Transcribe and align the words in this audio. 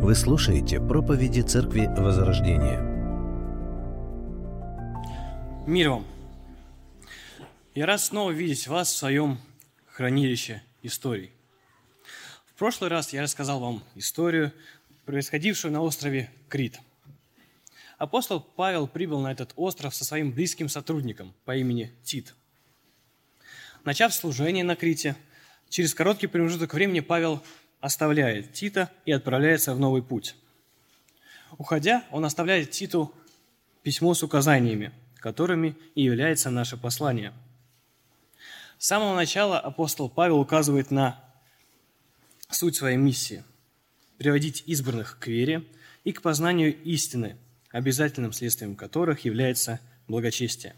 Вы 0.00 0.14
слушаете 0.14 0.78
проповеди 0.78 1.40
Церкви 1.40 1.86
Возрождения. 1.86 2.80
Мир 5.66 5.90
вам! 5.90 6.06
Я 7.74 7.86
рад 7.86 8.00
снова 8.00 8.30
видеть 8.30 8.68
вас 8.68 8.92
в 8.92 8.96
своем 8.96 9.38
хранилище 9.86 10.62
историй. 10.82 11.32
В 12.46 12.58
прошлый 12.58 12.90
раз 12.90 13.12
я 13.14 13.22
рассказал 13.22 13.58
вам 13.58 13.82
историю, 13.94 14.52
происходившую 15.06 15.72
на 15.72 15.80
острове 15.80 16.30
Крит. 16.48 16.78
Апостол 17.98 18.40
Павел 18.40 18.86
прибыл 18.86 19.20
на 19.20 19.32
этот 19.32 19.54
остров 19.56 19.94
со 19.94 20.04
своим 20.04 20.30
близким 20.30 20.68
сотрудником 20.68 21.34
по 21.46 21.56
имени 21.56 21.90
Тит. 22.04 22.34
Начав 23.84 24.14
служение 24.14 24.62
на 24.62 24.76
Крите, 24.76 25.16
через 25.70 25.94
короткий 25.94 26.26
промежуток 26.26 26.74
времени 26.74 27.00
Павел 27.00 27.42
оставляет 27.86 28.52
Тита 28.52 28.90
и 29.04 29.12
отправляется 29.12 29.72
в 29.72 29.78
новый 29.78 30.02
путь. 30.02 30.34
Уходя, 31.56 32.04
он 32.10 32.24
оставляет 32.24 32.72
Титу 32.72 33.14
письмо 33.84 34.12
с 34.12 34.24
указаниями, 34.24 34.92
которыми 35.16 35.76
и 35.94 36.02
является 36.02 36.50
наше 36.50 36.76
послание. 36.76 37.32
С 38.78 38.88
самого 38.88 39.14
начала 39.14 39.60
апостол 39.60 40.08
Павел 40.10 40.40
указывает 40.40 40.90
на 40.90 41.24
суть 42.50 42.74
своей 42.74 42.96
миссии– 42.96 43.44
приводить 44.18 44.64
избранных 44.66 45.18
к 45.20 45.28
вере 45.28 45.62
и 46.02 46.12
к 46.12 46.22
познанию 46.22 46.76
истины, 46.82 47.36
обязательным 47.70 48.32
следствием 48.32 48.74
которых 48.74 49.24
является 49.24 49.78
благочестие. 50.08 50.74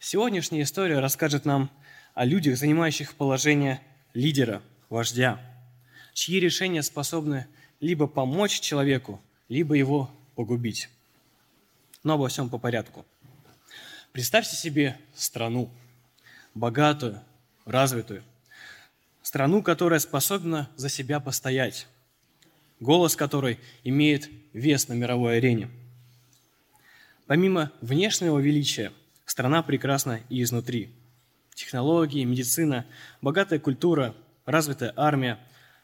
Сегодняшняя 0.00 0.62
история 0.62 0.98
расскажет 0.98 1.44
нам 1.44 1.70
о 2.14 2.24
людях, 2.24 2.58
занимающих 2.58 3.14
положение 3.14 3.80
лидера, 4.14 4.62
вождя– 4.88 5.40
чьи 6.20 6.38
решения 6.38 6.82
способны 6.82 7.46
либо 7.80 8.06
помочь 8.06 8.60
человеку, 8.60 9.22
либо 9.48 9.74
его 9.74 10.10
погубить. 10.34 10.90
Но 12.04 12.14
обо 12.14 12.28
всем 12.28 12.50
по 12.50 12.58
порядку. 12.58 13.06
Представьте 14.12 14.54
себе 14.54 14.98
страну, 15.14 15.70
богатую, 16.54 17.22
развитую, 17.64 18.22
страну, 19.22 19.62
которая 19.62 19.98
способна 19.98 20.68
за 20.76 20.90
себя 20.90 21.20
постоять, 21.20 21.86
голос 22.80 23.16
которой 23.16 23.58
имеет 23.82 24.28
вес 24.52 24.88
на 24.88 24.92
мировой 24.92 25.38
арене. 25.38 25.70
Помимо 27.26 27.72
внешнего 27.80 28.38
величия, 28.38 28.92
страна 29.24 29.62
прекрасна 29.62 30.20
и 30.28 30.42
изнутри. 30.42 30.90
Технологии, 31.54 32.24
медицина, 32.24 32.84
богатая 33.22 33.58
культура, 33.58 34.14
развитая 34.44 34.92
армия, 34.96 35.38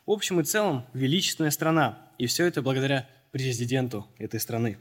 в 0.06 0.12
общем 0.12 0.40
и 0.40 0.44
целом, 0.44 0.86
величественная 0.94 1.50
страна, 1.50 1.98
и 2.16 2.26
все 2.26 2.46
это 2.46 2.62
благодаря 2.62 3.08
президенту 3.32 4.06
этой 4.18 4.38
страны. 4.38 4.78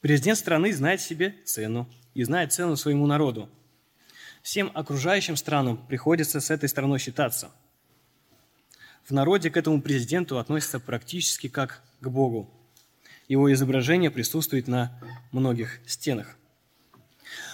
Президент 0.00 0.38
страны 0.38 0.72
знает 0.72 1.00
себе 1.00 1.34
цену 1.44 1.88
и 2.14 2.24
знает 2.24 2.52
цену 2.52 2.76
своему 2.76 3.06
народу. 3.06 3.50
Всем 4.42 4.70
окружающим 4.74 5.36
странам 5.36 5.76
приходится 5.88 6.40
с 6.40 6.50
этой 6.50 6.68
страной 6.68 6.98
считаться. 6.98 7.50
В 9.04 9.10
народе 9.10 9.50
к 9.50 9.56
этому 9.56 9.82
президенту 9.82 10.38
относятся 10.38 10.80
практически 10.80 11.48
как 11.48 11.82
к 12.00 12.08
Богу. 12.08 12.50
Его 13.28 13.52
изображение 13.52 14.10
присутствует 14.10 14.68
на 14.68 14.98
многих 15.32 15.80
стенах. 15.86 16.36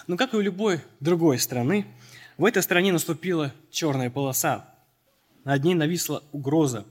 Но 0.06 0.16
как 0.16 0.34
и 0.34 0.36
у 0.36 0.40
любой 0.40 0.80
другой 1.00 1.38
страны, 1.38 1.86
в 2.36 2.44
этой 2.44 2.62
стране 2.62 2.92
наступила 2.92 3.52
черная 3.70 4.08
полоса– 4.08 4.68
над 5.44 5.64
ней 5.64 5.74
нависла 5.74 6.22
угроза. 6.32 6.86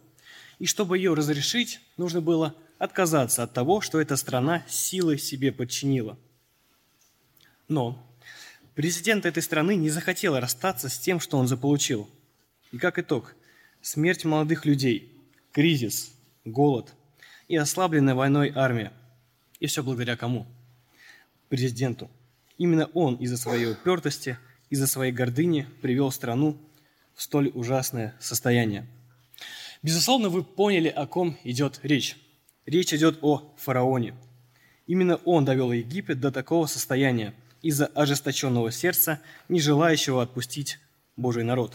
И 0.59 0.65
чтобы 0.65 0.97
ее 0.97 1.13
разрешить, 1.13 1.79
нужно 1.97 2.21
было 2.21 2.55
отказаться 2.77 3.43
от 3.43 3.53
того, 3.53 3.81
что 3.81 3.99
эта 3.99 4.15
страна 4.15 4.63
силой 4.67 5.17
себе 5.17 5.51
подчинила. 5.51 6.17
Но 7.67 8.03
президент 8.75 9.25
этой 9.25 9.43
страны 9.43 9.75
не 9.75 9.89
захотел 9.89 10.39
расстаться 10.39 10.89
с 10.89 10.99
тем, 10.99 11.19
что 11.19 11.37
он 11.37 11.47
заполучил. 11.47 12.09
И 12.71 12.77
как 12.77 12.99
итог, 12.99 13.35
смерть 13.81 14.25
молодых 14.25 14.65
людей, 14.65 15.11
кризис, 15.51 16.13
голод 16.45 16.93
и 17.47 17.55
ослабленная 17.55 18.15
войной 18.15 18.51
армия. 18.55 18.93
И 19.59 19.67
все 19.67 19.83
благодаря 19.83 20.15
кому? 20.15 20.47
Президенту. 21.49 22.09
Именно 22.57 22.85
он 22.93 23.15
из-за 23.15 23.37
своей 23.37 23.71
упертости, 23.71 24.37
из-за 24.69 24.87
своей 24.87 25.11
гордыни 25.11 25.67
привел 25.81 26.11
страну 26.11 26.57
в 27.15 27.21
столь 27.21 27.51
ужасное 27.53 28.15
состояние. 28.19 28.87
Безусловно, 29.83 30.29
вы 30.29 30.43
поняли, 30.43 30.89
о 30.89 31.07
ком 31.07 31.37
идет 31.43 31.79
речь. 31.83 32.15
Речь 32.65 32.93
идет 32.93 33.19
о 33.21 33.53
фараоне. 33.57 34.13
Именно 34.85 35.15
он 35.25 35.45
довел 35.45 35.71
Египет 35.71 36.19
до 36.19 36.31
такого 36.31 36.67
состояния 36.67 37.33
из-за 37.63 37.87
ожесточенного 37.87 38.71
сердца, 38.71 39.21
не 39.49 39.59
желающего 39.59 40.21
отпустить 40.21 40.79
Божий 41.15 41.43
народ. 41.43 41.73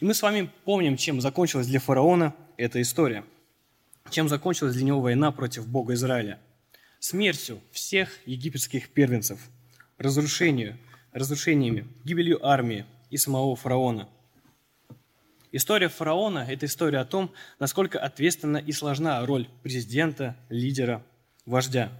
И 0.00 0.04
мы 0.04 0.14
с 0.14 0.22
вами 0.22 0.50
помним, 0.64 0.96
чем 0.96 1.20
закончилась 1.20 1.66
для 1.66 1.80
фараона 1.80 2.34
эта 2.56 2.80
история. 2.80 3.24
Чем 4.10 4.28
закончилась 4.28 4.74
для 4.74 4.84
него 4.84 5.00
война 5.00 5.32
против 5.32 5.66
Бога 5.66 5.94
Израиля. 5.94 6.38
Смертью 7.00 7.60
всех 7.72 8.18
египетских 8.26 8.90
первенцев, 8.90 9.38
разрушению, 9.98 10.78
разрушениями, 11.12 11.86
гибелью 12.04 12.46
армии 12.46 12.86
и 13.10 13.18
самого 13.18 13.56
фараона– 13.56 14.08
История 15.56 15.88
фараона– 15.88 16.44
это 16.48 16.66
история 16.66 16.98
о 16.98 17.04
том, 17.04 17.32
насколько 17.60 18.00
ответственна 18.00 18.56
и 18.56 18.72
сложна 18.72 19.24
роль 19.24 19.48
президента, 19.62 20.36
лидера, 20.48 21.06
вождя. 21.46 21.92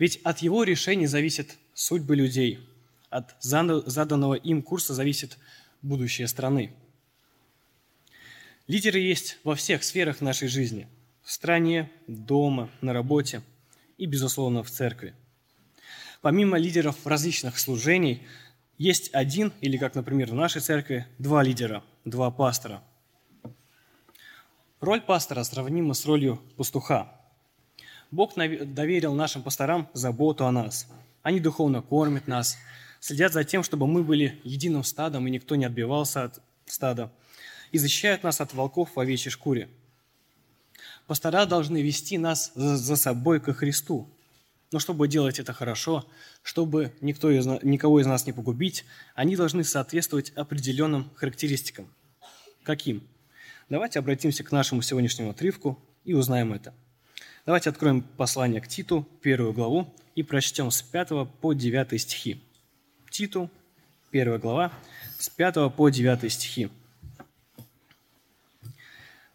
Ведь 0.00 0.16
от 0.24 0.40
его 0.40 0.64
решений 0.64 1.06
зависит 1.06 1.58
судьбы 1.74 2.16
людей, 2.16 2.58
от 3.08 3.36
заданного 3.40 4.34
им 4.34 4.62
курса 4.62 4.94
зависит 4.94 5.38
будущее 5.80 6.26
страны. 6.26 6.72
Лидеры 8.66 8.98
есть 8.98 9.38
во 9.44 9.54
всех 9.54 9.84
сферах 9.84 10.20
нашей 10.20 10.48
жизни– 10.48 10.88
в 11.22 11.30
стране, 11.30 11.88
дома, 12.08 12.68
на 12.80 12.92
работе 12.92 13.42
и, 13.96 14.06
безусловно, 14.06 14.64
в 14.64 14.70
церкви. 14.72 15.14
Помимо 16.20 16.58
лидеров 16.58 17.06
различных 17.06 17.60
служений, 17.60 18.26
есть 18.76 19.10
один, 19.12 19.52
или, 19.60 19.76
как, 19.76 19.94
например, 19.94 20.32
в 20.32 20.34
нашей 20.34 20.60
церкви, 20.60 21.06
два 21.20 21.44
лидера– 21.44 21.84
два 22.04 22.30
пастора. 22.30 22.82
Роль 24.80 25.00
пастора 25.00 25.44
сравнима 25.44 25.94
с 25.94 26.04
ролью 26.06 26.40
пастуха. 26.56 27.12
Бог 28.10 28.34
доверил 28.34 29.14
нашим 29.14 29.42
пасторам 29.42 29.88
заботу 29.94 30.46
о 30.46 30.52
нас. 30.52 30.88
Они 31.22 31.40
духовно 31.40 31.82
кормят 31.82 32.26
нас, 32.26 32.58
следят 33.00 33.32
за 33.32 33.44
тем, 33.44 33.62
чтобы 33.62 33.86
мы 33.86 34.02
были 34.02 34.40
единым 34.44 34.84
стадом, 34.84 35.26
и 35.26 35.30
никто 35.30 35.54
не 35.54 35.64
отбивался 35.64 36.24
от 36.24 36.42
стада, 36.66 37.12
и 37.70 37.78
защищают 37.78 38.22
нас 38.22 38.40
от 38.40 38.52
волков 38.54 38.96
в 38.96 39.00
овечьей 39.00 39.30
шкуре. 39.30 39.68
Пастора 41.06 41.46
должны 41.46 41.80
вести 41.80 42.18
нас 42.18 42.52
за 42.54 42.96
собой 42.96 43.40
ко 43.40 43.52
Христу. 43.52 44.08
Но 44.72 44.78
чтобы 44.78 45.06
делать 45.06 45.38
это 45.38 45.52
хорошо, 45.52 46.08
чтобы 46.42 46.92
никто 47.02 47.30
из, 47.30 47.46
никого 47.62 48.00
из 48.00 48.06
нас 48.06 48.26
не 48.26 48.32
погубить, 48.32 48.86
они 49.14 49.36
должны 49.36 49.64
соответствовать 49.64 50.30
определенным 50.30 51.10
характеристикам. 51.14 51.92
Каким? 52.62 53.06
Давайте 53.68 53.98
обратимся 53.98 54.42
к 54.42 54.50
нашему 54.50 54.80
сегодняшнему 54.80 55.30
отрывку 55.30 55.78
и 56.04 56.14
узнаем 56.14 56.54
это. 56.54 56.74
Давайте 57.44 57.68
откроем 57.68 58.02
послание 58.02 58.62
к 58.62 58.68
Титу, 58.68 59.06
первую 59.20 59.52
главу, 59.52 59.94
и 60.14 60.22
прочтем 60.22 60.70
с 60.70 60.80
5 60.80 61.28
по 61.40 61.52
9 61.52 62.00
стихи. 62.00 62.42
Титу, 63.10 63.50
первая 64.10 64.38
глава, 64.38 64.72
с 65.18 65.28
5 65.28 65.74
по 65.76 65.90
9 65.90 66.32
стихи. 66.32 66.70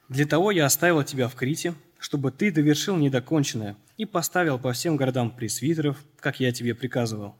«Для 0.09 0.25
того 0.25 0.51
я 0.51 0.65
оставил 0.65 1.03
тебя 1.03 1.27
в 1.27 1.35
Крите, 1.35 1.75
чтобы 2.07 2.31
ты 2.31 2.54
довершил 2.54 2.95
недоконченное 2.95 3.75
и 3.98 4.06
поставил 4.06 4.57
по 4.57 4.71
всем 4.71 4.95
городам 4.95 5.30
пресвитеров, 5.30 6.01
как 6.21 6.39
я 6.39 6.54
тебе 6.54 6.74
приказывал. 6.74 7.36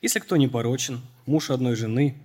Если 0.00 0.18
кто 0.18 0.36
не 0.36 0.48
порочен, 0.48 1.02
муж 1.24 1.50
одной 1.50 1.76
жены, 1.76 2.16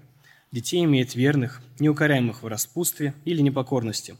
детей 0.51 0.83
имеет 0.85 1.13
верных, 1.13 1.62
неукоряемых 1.77 2.41
в 2.41 2.47
распутстве 2.47 3.13
или 3.25 3.41
непокорности, 3.41 4.18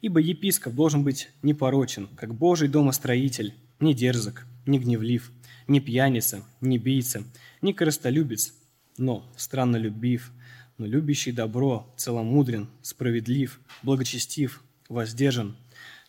ибо 0.00 0.18
епископ 0.18 0.72
должен 0.72 1.04
быть 1.04 1.28
непорочен, 1.42 2.08
как 2.16 2.34
Божий 2.34 2.68
домостроитель, 2.68 3.52
не 3.80 3.92
дерзок, 3.92 4.46
не 4.64 4.78
гневлив, 4.78 5.30
не 5.68 5.80
пьяница, 5.80 6.42
не 6.62 6.78
бийца, 6.78 7.22
не 7.60 7.74
корыстолюбец, 7.74 8.54
но 8.96 9.30
страннолюбив, 9.36 10.32
но 10.78 10.86
любящий 10.86 11.32
добро, 11.32 11.86
целомудрен, 11.98 12.70
справедлив, 12.80 13.60
благочестив, 13.82 14.62
воздержан, 14.88 15.54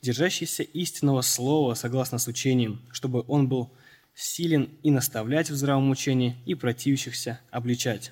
держащийся 0.06 0.62
истинного 0.62 1.22
слова 1.22 1.74
согласно 1.74 2.20
с 2.20 2.28
учением, 2.28 2.80
чтобы 2.92 3.26
он 3.28 3.50
был 3.50 3.72
силен 4.14 4.70
и 4.84 4.92
наставлять 4.92 5.50
в 5.50 5.56
здравом 5.56 5.90
учении, 5.90 6.38
и 6.46 6.54
противящихся 6.54 7.42
обличать. 7.50 8.12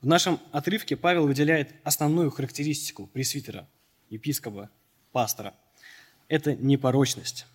В 0.00 0.06
нашем 0.06 0.38
отрывке 0.52 0.96
Павел 0.96 1.26
выделяет 1.26 1.74
основную 1.82 2.30
характеристику 2.30 3.08
пресвитера, 3.08 3.68
епископа, 4.08 4.70
пастора. 5.10 5.52
Это 6.28 6.54
непорочность. 6.54 7.46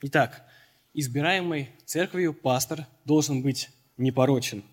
Итак, 0.00 0.42
избираемый 0.94 1.68
церковью 1.84 2.32
пастор 2.32 2.86
должен 3.04 3.42
быть 3.42 3.68
непорочен. 3.98 4.64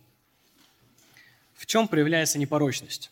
В 1.53 1.65
чем 1.65 1.89
проявляется 1.89 2.39
непорочность? 2.39 3.11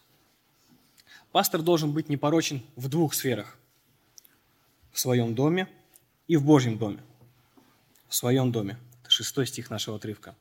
Пастор 1.34 1.62
должен 1.62 1.92
быть 1.92 2.08
непорочен 2.08 2.62
в 2.76 2.88
двух 2.88 3.14
сферах. 3.14 3.58
В 4.94 5.00
своем 5.00 5.34
доме 5.36 5.68
и 6.28 6.38
в 6.38 6.46
Божьем 6.46 6.78
доме. 6.78 7.00
В 8.08 8.16
своем 8.16 8.52
доме. 8.52 8.78
Это 9.02 9.12
шестой 9.12 9.48
стих 9.48 9.70
нашего 9.70 9.98
отрывка. 9.98 10.36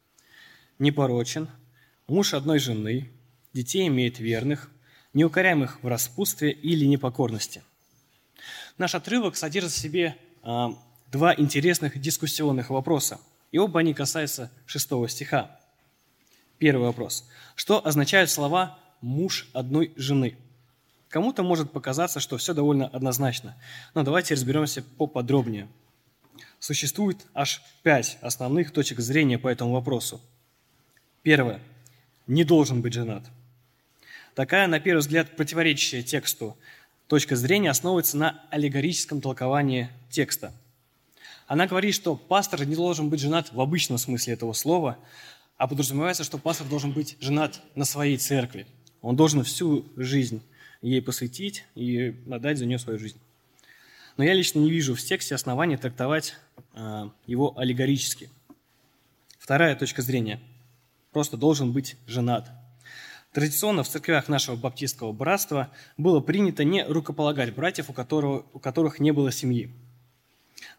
Непорочен, 0.79 1.49
муж 2.07 2.35
одной 2.35 2.59
жены, 2.59 3.11
детей 3.55 3.89
имеет 3.89 4.19
верных, 4.19 4.71
неукоряемых 5.15 5.83
в 5.83 5.87
распутстве 5.87 6.53
или 6.53 6.85
непокорности. 6.85 7.63
Наш 8.77 8.95
отрывок 8.95 9.37
содержит 9.37 9.73
в 9.73 9.79
себе 9.79 10.17
э, 10.43 10.69
два 11.11 11.35
интересных 11.35 11.99
дискуссионных 11.99 12.69
вопроса, 12.71 13.21
и 13.53 13.59
оба 13.59 13.81
они 13.81 13.95
касаются 13.95 14.51
шестого 14.67 15.09
стиха. 15.09 15.59
Первый 16.59 16.87
вопрос. 16.87 17.29
Что 17.55 17.85
означают 17.85 18.31
слова 18.31 18.79
«муж 19.01 19.49
одной 19.53 19.93
жены»? 19.97 20.37
Кому-то 21.13 21.43
может 21.43 21.73
показаться, 21.73 22.21
что 22.21 22.39
все 22.39 22.55
довольно 22.55 22.87
однозначно, 22.87 23.55
но 23.93 24.03
давайте 24.03 24.33
разберемся 24.33 24.83
поподробнее. 24.83 25.69
Существует 26.59 27.27
аж 27.35 27.61
пять 27.83 28.17
основных 28.23 28.71
точек 28.73 28.99
зрения 29.01 29.39
по 29.39 29.49
этому 29.49 29.75
вопросу. 29.75 30.23
Первое. 31.23 31.61
Не 32.27 32.45
должен 32.45 32.81
быть 32.81 32.95
женат. 32.95 33.25
Такая, 34.35 34.67
на 34.69 34.81
первый 34.81 35.01
взгляд, 35.01 35.37
противоречащая 35.37 36.03
тексту 36.03 36.57
точка 37.09 37.37
зрения 37.37 37.69
основывается 37.69 38.17
на 38.17 38.43
аллегорическом 38.51 39.21
толковании 39.21 39.91
текста. 40.09 40.55
Она 41.47 41.67
говорит, 41.67 41.95
что 41.95 42.17
пастор 42.17 42.65
не 42.65 42.75
должен 42.75 43.11
быть 43.11 43.21
женат 43.21 43.53
в 43.53 43.61
обычном 43.61 43.99
смысле 43.99 44.33
этого 44.33 44.55
слова, 44.55 44.97
а 45.59 45.67
подразумевается, 45.67 46.25
что 46.25 46.39
пастор 46.39 46.69
должен 46.69 46.93
быть 46.93 47.19
женат 47.21 47.61
на 47.75 47.85
своей 47.85 48.17
церкви. 48.17 48.67
Он 49.03 49.15
должен 49.15 49.45
всю 49.45 49.85
жизнь 49.95 50.41
ей 50.83 51.01
посвятить 51.01 51.65
и 51.75 52.15
отдать 52.31 52.59
за 52.59 52.67
нее 52.67 52.79
свою 52.79 52.99
жизнь. 52.99 53.19
Но 54.17 54.25
я 54.25 54.35
лично 54.35 54.59
не 54.59 54.71
вижу 54.71 54.95
в 54.95 55.01
тексте 55.01 55.35
основания 55.35 55.79
трактовать 55.79 56.35
э, 56.75 57.09
его 57.27 57.57
аллегорически. 57.57 58.29
Вторая 59.39 59.75
точка 59.75 60.03
зрения. 60.03 60.41
Просто 61.13 61.37
должен 61.37 61.73
быть 61.73 61.97
женат. 62.07 62.51
Традиционно 63.33 63.83
в 63.83 63.89
церквях 63.89 64.29
нашего 64.29 64.57
баптистского 64.57 65.13
братства 65.13 65.71
было 65.97 66.21
принято 66.21 66.65
не 66.65 66.85
рукополагать 66.85 67.55
братьев, 67.55 67.89
у, 67.89 67.95
которого, 67.95 68.45
у 68.53 68.59
которых 68.59 69.01
не 69.01 69.13
было 69.13 69.33
семьи. 69.33 69.71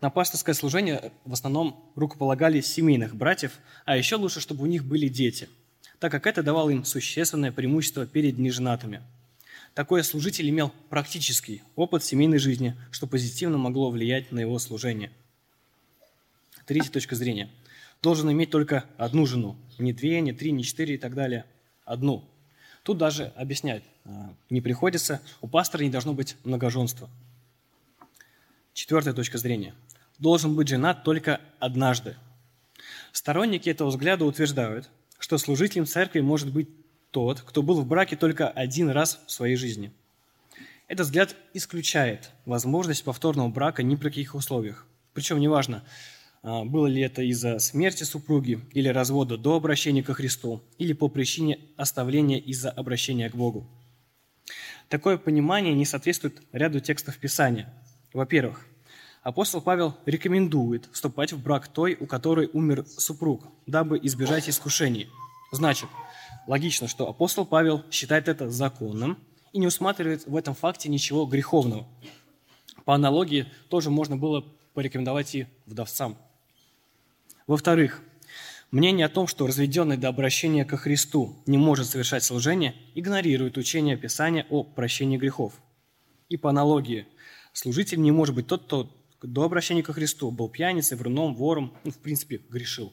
На 0.01 0.09
пасторское 0.09 0.53
служение 0.53 1.11
в 1.25 1.33
основном 1.33 1.91
рукополагали 1.95 2.61
семейных 2.61 3.15
братьев, 3.15 3.57
а 3.85 3.97
еще 3.97 4.17
лучше, 4.17 4.41
чтобы 4.41 4.63
у 4.63 4.67
них 4.67 4.85
были 4.85 5.07
дети, 5.07 5.50
так 6.00 6.11
как 6.11 6.27
это 6.27 6.44
давало 6.44 6.69
им 6.69 6.85
существенное 6.85 7.51
преимущество 7.51 8.05
перед 8.05 8.38
неженатыми– 8.38 9.01
такой 9.73 10.03
служитель 10.03 10.49
имел 10.49 10.71
практический 10.89 11.63
опыт 11.75 12.03
семейной 12.03 12.37
жизни, 12.37 12.75
что 12.91 13.07
позитивно 13.07 13.57
могло 13.57 13.89
влиять 13.89 14.31
на 14.31 14.39
его 14.39 14.59
служение. 14.59 15.11
Третья 16.65 16.91
точка 16.91 17.15
зрения. 17.15 17.49
Должен 18.01 18.31
иметь 18.31 18.49
только 18.49 18.85
одну 18.97 19.25
жену. 19.25 19.57
Не 19.77 19.93
две, 19.93 20.21
не 20.21 20.33
три, 20.33 20.51
не 20.51 20.63
четыре 20.63 20.95
и 20.95 20.97
так 20.97 21.13
далее. 21.13 21.45
Одну. 21.85 22.23
Тут 22.83 22.97
даже 22.97 23.31
объяснять 23.35 23.83
а, 24.05 24.33
не 24.49 24.61
приходится. 24.61 25.21
У 25.41 25.47
пастора 25.47 25.83
не 25.83 25.89
должно 25.89 26.13
быть 26.13 26.35
многоженства. 26.43 27.09
Четвертая 28.73 29.13
точка 29.13 29.37
зрения. 29.37 29.73
Должен 30.19 30.55
быть 30.55 30.67
женат 30.67 31.03
только 31.03 31.41
однажды. 31.59 32.15
Сторонники 33.11 33.69
этого 33.69 33.89
взгляда 33.89 34.25
утверждают, 34.25 34.89
что 35.19 35.37
служителем 35.37 35.85
церкви 35.85 36.19
может 36.19 36.51
быть 36.51 36.69
тот, 37.13 37.42
кто 37.42 37.62
был 37.62 37.80
в 37.80 37.88
браке 37.88 38.18
только 38.18 38.50
один 38.50 38.89
раз 38.89 39.19
в 39.27 39.31
своей 39.31 39.56
жизни. 39.56 39.94
Этот 40.88 41.06
взгляд 41.06 41.36
исключает 41.54 42.31
возможность 42.45 43.04
повторного 43.04 43.48
брака 43.48 43.83
ни 43.83 43.95
при 43.95 44.10
каких 44.10 44.36
условиях. 44.36 44.86
Причем 45.13 45.39
неважно, 45.39 45.83
а, 46.42 46.65
было 46.65 46.88
ли 46.88 47.01
это 47.01 47.21
из-за 47.21 47.60
смерти 47.60 48.04
супруги 48.04 48.60
или 48.74 48.89
развода 48.89 49.38
до 49.38 49.56
обращения 49.56 50.04
ко 50.04 50.13
Христу, 50.13 50.62
или 50.77 50.94
по 50.94 51.07
причине 51.07 51.60
оставления 51.77 52.39
из-за 52.39 52.71
обращения 52.71 53.30
к 53.30 53.36
Богу. 53.36 53.65
Такое 54.89 55.18
понимание 55.18 55.74
не 55.74 55.86
соответствует 55.86 56.42
ряду 56.51 56.80
текстов 56.80 57.18
Писания. 57.18 57.71
Во-первых, 58.12 58.65
апостол 59.21 59.62
Павел 59.62 59.95
рекомендует 60.06 60.89
вступать 60.92 61.31
в 61.31 61.42
брак 61.42 61.68
той, 61.68 61.95
у 62.00 62.07
которой 62.07 62.50
умер 62.54 62.86
супруг, 62.88 63.48
дабы 63.68 64.00
избежать 64.04 64.50
искушений. 64.50 65.10
Значит, 65.51 65.89
Логично, 66.47 66.87
что 66.87 67.07
апостол 67.07 67.45
Павел 67.45 67.83
считает 67.89 68.27
это 68.27 68.49
законным 68.49 69.17
и 69.53 69.59
не 69.59 69.67
усматривает 69.67 70.27
в 70.27 70.35
этом 70.35 70.55
факте 70.55 70.89
ничего 70.89 71.25
греховного. 71.25 71.87
По 72.85 72.95
аналогии 72.95 73.47
тоже 73.69 73.89
можно 73.89 74.17
было 74.17 74.45
порекомендовать 74.73 75.35
и 75.35 75.47
вдовцам. 75.65 76.17
Во-вторых, 77.47 78.01
мнение 78.71 79.05
о 79.05 79.09
том, 79.09 79.27
что 79.27 79.47
разведенный 79.47 79.95
до 79.95 80.09
обращения 80.09 80.65
ко 80.65 80.75
Христу 80.75 81.35
не 81.45 81.57
может 81.57 81.87
совершать 81.87 82.23
служение, 82.23 82.75
игнорирует 82.93 83.57
учение 83.57 83.95
Писания 83.95 84.45
о 84.49 84.63
прощении 84.63 85.17
грехов. 85.17 85.53
И 86.27 86.35
по 86.35 86.49
аналогии, 86.49 87.07
служитель 87.53 88.01
не 88.01 88.11
может 88.11 88.35
быть 88.35 88.47
тот, 88.47 88.63
кто 88.63 88.89
до 89.21 89.43
обращения 89.43 89.83
ко 89.83 89.93
Христу 89.93 90.29
был 90.31 90.49
пьяницей, 90.49 90.97
вруном, 90.97 91.35
вором, 91.35 91.73
ну, 91.85 91.91
в 91.91 91.97
принципе, 91.99 92.41
грешил. 92.49 92.91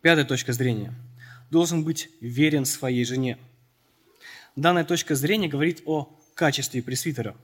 Пятая 0.00 0.24
точка 0.24 0.52
зрения– 0.52 0.92
должен 1.50 1.84
быть 1.84 2.08
верен 2.20 2.64
своей 2.64 3.04
жене. 3.04 3.38
Данная 4.56 4.84
точка 4.84 5.14
зрения 5.14 5.48
говорит 5.48 5.82
о 5.84 6.08
качестве 6.34 6.82
пресвитера, 6.82 7.36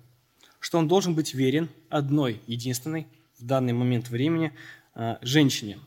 что 0.61 0.79
он 0.79 0.89
должен 0.89 1.15
быть 1.15 1.35
верен 1.35 1.69
одной, 1.91 2.41
единственной 2.47 3.07
в 3.39 3.45
данный 3.45 3.73
момент 3.73 4.09
времени 4.09 4.53
а, 4.95 5.19
женщине, 5.23 5.79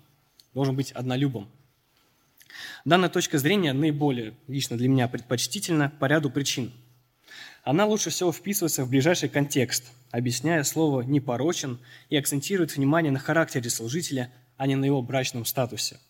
должен 0.54 0.76
быть 0.76 0.92
однолюбом. 0.92 1.50
Данная 2.86 3.10
точка 3.10 3.38
зрения 3.38 3.74
наиболее, 3.74 4.34
лично 4.48 4.78
для 4.78 4.88
меня, 4.88 5.08
предпочтительна 5.08 5.92
по 6.00 6.06
ряду 6.06 6.30
причин. 6.30 6.72
Она 7.64 7.86
лучше 7.86 8.10
всего 8.10 8.32
вписывается 8.32 8.86
в 8.86 8.90
ближайший 8.90 9.30
контекст, 9.30 9.92
объясняя 10.12 10.64
слово 10.64 11.02
«непорочен» 11.02 11.80
и 12.10 12.18
акцентирует 12.18 12.76
внимание 12.76 13.12
на 13.12 13.20
характере 13.20 13.70
служителя, 13.70 14.32
а 14.58 14.68
не 14.68 14.76
на 14.76 14.86
его 14.86 15.02
брачном 15.02 15.46
статусе– 15.46 16.00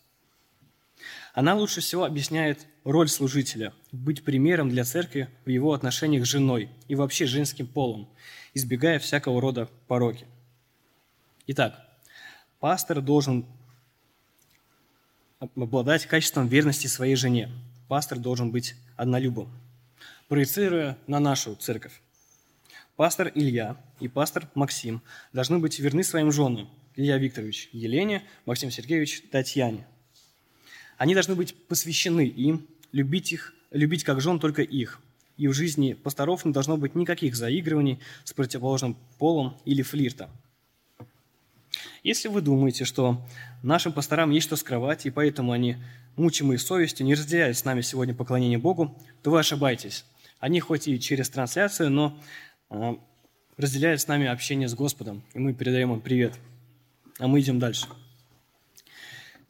она 1.40 1.54
лучше 1.54 1.80
всего 1.80 2.04
объясняет 2.04 2.66
роль 2.84 3.08
служителя– 3.08 3.72
быть 3.92 4.24
примером 4.24 4.68
для 4.68 4.84
церкви 4.84 5.30
в 5.46 5.48
его 5.48 5.72
отношениях 5.72 6.26
с 6.26 6.28
женой 6.28 6.68
и 6.86 6.94
вообще 6.94 7.24
женским 7.24 7.66
полом, 7.66 8.10
избегая 8.52 8.98
всякого 8.98 9.40
рода 9.40 9.70
пороки. 9.88 10.26
Итак, 11.46 11.82
пастор 12.58 13.00
должен 13.00 13.46
обладать 15.38 16.04
качеством 16.04 16.46
верности 16.46 16.88
своей 16.88 17.14
жене. 17.14 17.48
Пастор 17.88 18.18
должен 18.18 18.50
быть 18.50 18.74
однолюбом. 18.98 19.50
Проецируя 20.28 20.98
на 21.06 21.20
нашу 21.20 21.54
церковь, 21.54 22.02
пастор 22.96 23.32
Илья 23.34 23.78
и 23.98 24.08
пастор 24.08 24.46
Максим 24.54 25.00
должны 25.32 25.58
быть 25.58 25.78
верны 25.78 26.04
своим 26.04 26.32
женам. 26.32 26.68
Илья 26.96 27.16
Викторович 27.16 27.70
Елене, 27.72 28.24
Максим 28.44 28.70
Сергеевич 28.70 29.22
Татьяне– 29.30 29.86
они 31.00 31.14
должны 31.14 31.34
быть 31.34 31.54
посвящены 31.66 32.26
им, 32.26 32.66
любить 32.92 33.32
их, 33.32 33.54
любить 33.70 34.04
как 34.04 34.20
жен 34.20 34.38
только 34.38 34.60
их. 34.60 35.00
И 35.38 35.48
в 35.48 35.54
жизни 35.54 35.94
пасторов 35.94 36.44
не 36.44 36.52
должно 36.52 36.76
быть 36.76 36.94
никаких 36.94 37.36
заигрываний 37.36 38.00
с 38.24 38.34
противоположным 38.34 38.98
полом 39.16 39.56
или 39.64 39.80
флирта. 39.80 40.28
Если 42.02 42.28
вы 42.28 42.42
думаете, 42.42 42.84
что 42.84 43.26
нашим 43.62 43.94
пасторам 43.94 44.30
есть 44.30 44.46
что 44.46 44.56
скрывать, 44.56 45.06
и 45.06 45.10
поэтому 45.10 45.52
они, 45.52 45.78
мучимые 46.16 46.58
совестью, 46.58 47.06
не 47.06 47.14
разделяют 47.14 47.56
с 47.56 47.64
нами 47.64 47.80
сегодня 47.80 48.12
поклонение 48.12 48.58
Богу, 48.58 48.94
то 49.22 49.30
вы 49.30 49.38
ошибаетесь. 49.38 50.04
Они 50.38 50.60
хоть 50.60 50.86
и 50.86 51.00
через 51.00 51.30
трансляцию, 51.30 51.88
но 51.88 52.20
а, 52.68 52.98
разделяют 53.56 54.02
с 54.02 54.06
нами 54.06 54.26
общение 54.26 54.68
с 54.68 54.74
Господом, 54.74 55.22
и 55.32 55.38
мы 55.38 55.54
передаем 55.54 55.94
им 55.94 56.02
привет. 56.02 56.34
А 57.18 57.26
мы 57.26 57.40
идем 57.40 57.58
дальше. 57.58 57.86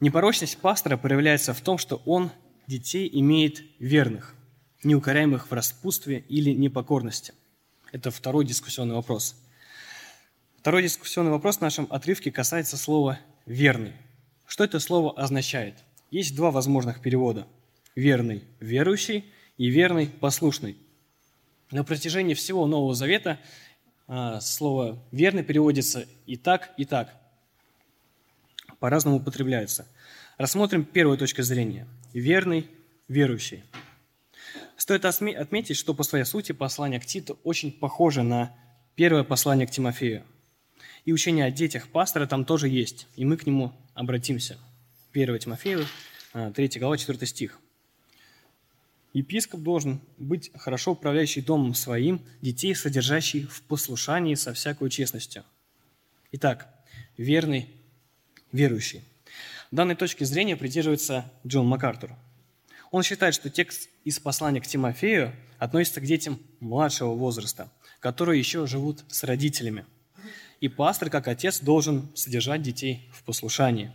Непорочность 0.00 0.57
пастора 0.57 0.97
проявляется 0.97 1.52
в 1.52 1.61
том, 1.61 1.76
что 1.76 2.00
он 2.07 2.30
детей 2.66 3.09
имеет 3.12 3.62
верных, 3.78 4.35
неукоряемых 4.83 5.50
в 5.50 5.52
распутстве 5.52 6.25
или 6.28 6.52
непокорности. 6.52 7.35
Это 7.92 8.11
второй 8.11 8.47
дискуссионный 8.47 8.95
вопрос. 8.95 9.37
Второй 10.57 10.83
дискуссионный 10.83 11.30
вопрос 11.30 11.59
в 11.59 11.61
нашем 11.61 11.87
отрывке 11.90 12.33
касается 12.33 12.78
слова 12.78 13.19
«верный». 13.45 13.92
Что 14.47 14.64
это 14.64 14.80
слово 14.80 15.12
означает? 15.19 15.75
Есть 16.11 16.35
два 16.35 16.50
возможных 16.50 17.02
перевода. 17.02 17.47
Верный– 17.95 18.45
верующий 18.61 19.26
и 19.59 19.69
верный– 19.69 20.07
послушный. 20.21 20.78
На 21.71 21.85
протяжении 21.85 22.35
всего 22.35 22.66
Нового 22.66 22.95
Завета 22.95 23.38
а, 24.07 24.40
слово 24.40 25.02
«верный» 25.12 25.45
переводится 25.45 26.07
и 26.26 26.37
так, 26.37 26.73
и 26.78 26.85
так. 26.85 27.14
По-разному 28.80 29.18
употребляется. 29.18 29.87
Рассмотрим 30.38 30.84
первую 30.84 31.18
точку 31.18 31.42
зрения. 31.42 31.87
Верный, 32.12 32.66
верующий. 33.08 33.62
Стоит 34.76 35.04
отметить, 35.04 35.76
что 35.76 35.94
по 35.94 36.02
своей 36.02 36.25
сути 36.25 36.52
послание 36.52 36.99
к 36.99 37.06
Титу 37.06 37.38
очень 37.44 37.70
похоже 37.70 38.22
на 38.22 38.56
первое 38.96 39.22
послание 39.22 39.66
к 39.66 39.70
Тимофею. 39.70 40.25
И 41.04 41.12
учение 41.12 41.44
о 41.44 41.50
детях 41.50 41.88
пастора 41.88 42.26
там 42.26 42.44
тоже 42.44 42.68
есть, 42.68 43.06
и 43.16 43.25
мы 43.25 43.37
к 43.37 43.46
нему 43.46 43.72
обратимся. 43.94 44.58
1 45.12 45.38
Тимофею, 45.38 45.87
3 46.32 46.68
глава, 46.76 46.96
4 46.96 47.26
стих. 47.26 47.58
Епископ 49.12 49.60
должен 49.60 50.00
быть 50.18 50.50
хорошо 50.54 50.92
управляющий 50.92 51.42
домом 51.42 51.75
своим, 51.75 52.22
детей 52.40 52.75
содержащий 52.75 53.44
в 53.44 53.62
послушании 53.62 54.37
со 54.37 54.54
всякой 54.54 54.88
честностью. 54.88 55.44
Итак, 56.32 56.72
верный, 57.16 57.68
верующий. 58.52 59.02
Данной 59.71 59.95
точки 59.95 60.25
зрения 60.25 60.57
придерживается 60.57 61.30
Джон 61.47 61.66
МакАртур. 61.66 62.11
Он 62.90 63.02
считает, 63.02 63.35
что 63.35 63.50
текст 63.50 63.88
из 64.04 64.19
послания 64.19 64.61
к 64.61 64.66
Тимофею 64.66 65.33
относится 65.59 66.00
к 66.00 66.04
детям 66.04 66.40
младшего 66.59 67.14
возраста, 67.14 67.71
которые 68.00 68.38
еще 68.38 68.66
живут 68.66 69.04
с 69.09 69.23
родителями. 69.23 69.87
И 70.61 70.69
пастор, 70.69 71.09
как 71.09 71.28
отец, 71.28 71.61
должен 71.61 72.11
содержать 72.14 72.62
детей 72.62 73.09
в 73.12 73.23
послушании. 73.23 73.92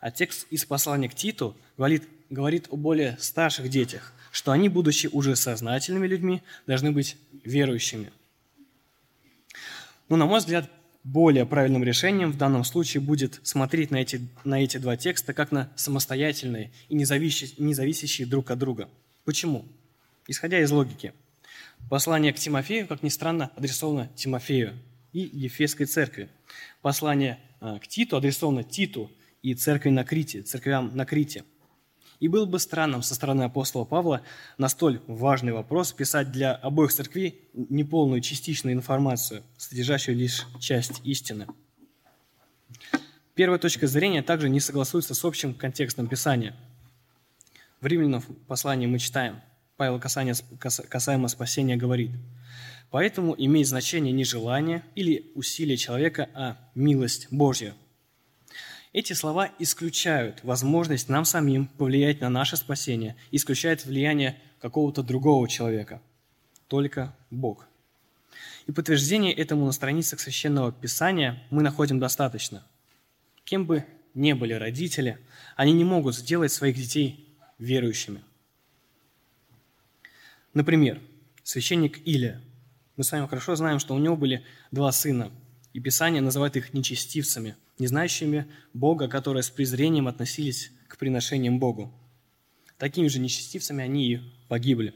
А 0.00 0.10
текст 0.10 0.46
из 0.50 0.64
послания 0.64 1.08
к 1.08 1.14
Титу 1.14 1.56
говорит, 1.76 2.08
говорит 2.28 2.66
о 2.70 2.76
более 2.76 3.16
старших 3.18 3.68
детях, 3.68 4.12
что 4.32 4.52
они, 4.52 4.68
будучи 4.68 5.06
уже 5.06 5.36
сознательными 5.36 6.06
людьми, 6.06 6.42
должны 6.66 6.92
быть 6.92 7.16
верующими. 7.44 8.12
Но, 10.08 10.16
на 10.16 10.26
мой 10.26 10.40
взгляд, 10.40 10.70
более 11.06 11.46
правильным 11.46 11.84
решением 11.84 12.32
в 12.32 12.36
данном 12.36 12.64
случае 12.64 13.00
будет 13.00 13.38
смотреть 13.44 13.92
на 13.92 13.96
эти, 13.96 14.20
на 14.42 14.62
эти 14.62 14.78
два 14.78 14.96
текста 14.96 15.32
как 15.32 15.52
на 15.52 15.72
самостоятельные 15.76 16.72
и 16.88 16.96
не 16.96 17.04
зависящие, 17.04 17.64
не 17.64 17.74
зависящие 17.74 18.26
друг 18.26 18.50
от 18.50 18.58
друга. 18.58 18.88
Почему? 19.24 19.64
Исходя 20.26 20.60
из 20.60 20.70
логики. 20.72 21.12
Послание 21.88 22.32
к 22.32 22.36
Тимофею, 22.36 22.88
как 22.88 23.04
ни 23.04 23.08
странно, 23.08 23.52
адресовано 23.54 24.10
Тимофею 24.16 24.74
и 25.12 25.20
Ефесской 25.20 25.86
церкви. 25.86 26.28
Послание 26.82 27.38
а, 27.60 27.78
к 27.78 27.86
Титу 27.86 28.16
адресовано 28.16 28.64
Титу 28.64 29.08
и 29.42 29.54
церкви 29.54 29.90
на 29.90 30.02
Крите, 30.02 30.42
церквям 30.42 30.90
на 30.96 31.06
Крите– 31.06 31.44
и 32.20 32.28
было 32.28 32.46
бы 32.46 32.58
странным 32.58 33.02
со 33.02 33.14
стороны 33.14 33.42
апостола 33.42 33.84
Павла 33.84 34.22
на 34.58 34.68
столь 34.68 35.00
важный 35.06 35.52
вопрос 35.52 35.92
писать 35.92 36.32
для 36.32 36.54
обоих 36.54 36.92
церквей 36.92 37.48
неполную 37.52 38.20
частичную 38.20 38.74
информацию, 38.74 39.42
содержащую 39.56 40.16
лишь 40.16 40.46
часть 40.58 41.00
истины. 41.04 41.46
Первая 43.34 43.58
точка 43.58 43.86
зрения 43.86 44.22
также 44.22 44.48
не 44.48 44.60
согласуется 44.60 45.14
с 45.14 45.24
общим 45.24 45.54
контекстом 45.54 46.06
Писания. 46.08 46.56
В 47.80 47.86
Римлянам 47.86 48.22
послании 48.48 48.86
мы 48.86 48.98
читаем, 48.98 49.42
Павел 49.76 50.00
касаемо 50.00 51.28
спасения 51.28 51.76
говорит, 51.76 52.12
«Поэтому 52.90 53.34
имеет 53.36 53.66
значение 53.66 54.12
не 54.12 54.24
желание 54.24 54.82
или 54.94 55.30
усилие 55.34 55.76
человека, 55.76 56.30
а 56.32 56.56
милость 56.74 57.28
Божья, 57.30 57.74
эти 58.96 59.12
слова 59.12 59.50
исключают 59.58 60.42
возможность 60.42 61.10
нам 61.10 61.26
самим 61.26 61.66
повлиять 61.66 62.22
на 62.22 62.30
наше 62.30 62.56
спасение, 62.56 63.14
исключают 63.30 63.84
влияние 63.84 64.40
какого-то 64.58 65.02
другого 65.02 65.46
человека. 65.50 66.00
Только 66.66 67.14
Бог. 67.30 67.66
И 68.66 68.72
подтверждение 68.72 69.34
этому 69.34 69.66
на 69.66 69.72
страницах 69.72 70.18
Священного 70.18 70.72
Писания 70.72 71.42
мы 71.50 71.62
находим 71.62 71.98
достаточно. 71.98 72.64
Кем 73.44 73.66
бы 73.66 73.84
ни 74.14 74.32
были 74.32 74.54
родители, 74.54 75.18
они 75.56 75.74
не 75.74 75.84
могут 75.84 76.16
сделать 76.16 76.50
своих 76.50 76.76
детей 76.76 77.36
верующими. 77.58 78.24
Например, 80.54 81.02
священник 81.42 82.00
Илия. 82.08 82.40
Мы 82.96 83.04
с 83.04 83.12
вами 83.12 83.26
хорошо 83.26 83.56
знаем, 83.56 83.78
что 83.78 83.94
у 83.94 83.98
него 83.98 84.16
были 84.16 84.42
два 84.70 84.90
сына, 84.90 85.30
и 85.76 85.80
Писание 85.80 86.22
называет 86.22 86.56
их 86.56 86.72
нечестивцами– 86.72 87.54
не 87.78 87.86
знающими 87.86 88.46
Бога, 88.72 89.08
которые 89.08 89.42
с 89.42 89.50
презрением 89.50 90.08
относились 90.08 90.72
к 90.88 90.96
приношениям 90.96 91.58
Богу. 91.58 91.92
Такими 92.78 93.08
же 93.08 93.18
нечестивцами 93.18 93.84
они 93.84 94.12
и 94.14 94.20
погибли. 94.48 94.94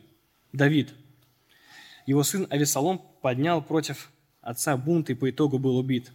Давид. 0.54 0.94
Его 2.06 2.22
сын 2.22 2.46
Авесолом 2.48 3.02
поднял 3.20 3.60
против 3.60 4.10
отца 4.40 4.74
бунт 4.78 5.10
и 5.10 5.14
по 5.14 5.28
итогу 5.28 5.58
был 5.58 5.76
убит. 5.76 6.12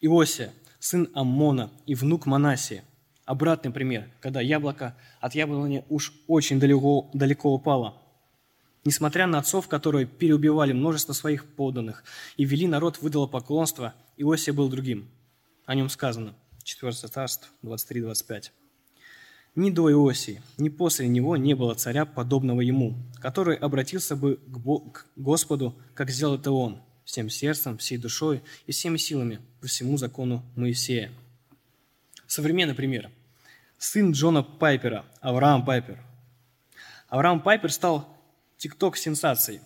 Иосия, 0.00 0.50
сын 0.78 1.10
Аммона 1.12 1.70
и 1.84 1.94
внук 1.94 2.24
Манасия. 2.24 2.84
Обратный 3.26 3.70
пример, 3.70 4.10
когда 4.20 4.40
яблоко 4.40 4.96
от 5.20 5.34
яблони 5.34 5.84
уж 5.90 6.14
очень 6.26 6.58
далеко, 6.58 7.10
далеко 7.12 7.52
упало– 7.52 8.00
Несмотря 8.88 9.26
на 9.26 9.40
отцов, 9.40 9.68
которые 9.68 10.06
переубивали 10.06 10.72
множество 10.72 11.12
своих 11.12 11.44
подданных 11.44 12.04
и 12.38 12.46
вели 12.46 12.66
народ 12.66 12.96
в 12.96 13.06
идолопоклонство, 13.06 13.92
Иосия 14.16 14.54
был 14.54 14.70
другим. 14.70 15.10
О 15.66 15.74
нем 15.74 15.90
сказано. 15.90 16.34
4 16.62 16.92
царство 16.92 17.50
23-25. 17.62 18.44
Ни 19.56 19.70
до 19.70 19.90
Иосии, 19.90 20.40
ни 20.56 20.70
после 20.70 21.06
него 21.06 21.36
не 21.36 21.52
было 21.52 21.74
царя, 21.74 22.06
подобного 22.06 22.62
ему, 22.62 22.96
который 23.20 23.56
обратился 23.56 24.16
бы 24.16 24.36
к 24.36 25.04
Господу, 25.16 25.76
как 25.92 26.08
сделал 26.08 26.36
это 26.36 26.50
он, 26.50 26.80
всем 27.04 27.28
сердцем, 27.28 27.76
всей 27.76 27.98
душой 27.98 28.42
и 28.66 28.72
всеми 28.72 28.96
силами 28.96 29.40
по 29.60 29.66
всему 29.66 29.98
закону 29.98 30.42
Моисея. 30.56 31.12
Современный 32.26 32.74
пример. 32.74 33.10
Сын 33.76 34.12
Джона 34.12 34.42
Пайпера, 34.42 35.04
Авраам 35.20 35.66
Пайпер. 35.66 36.02
Авраам 37.10 37.42
Пайпер 37.42 37.70
стал 37.70 38.17
ТикТок 38.58 38.96
сенсацией. 38.96 39.60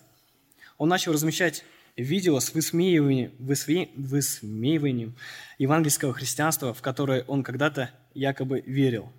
Он 0.77 0.87
начал 0.87 1.11
размещать 1.11 1.65
видео 1.97 2.39
с 2.39 2.53
высмеиванием, 2.53 3.31
высмеиванием 3.39 5.15
евангельского 5.57 6.13
христианства, 6.13 6.73
в 6.73 6.81
которое 6.81 7.23
он 7.23 7.43
когда-то 7.43 7.91
якобы 8.13 8.61
верил. 8.61 9.11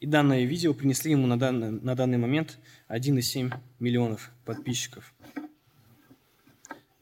И 0.00 0.06
данное 0.06 0.44
видео 0.44 0.74
принесли 0.74 1.12
ему 1.12 1.26
на 1.26 1.38
данный, 1.38 1.70
на 1.70 1.94
данный 1.94 2.18
момент 2.18 2.58
1,7 2.88 3.54
миллионов 3.78 4.30
подписчиков. 4.44 5.14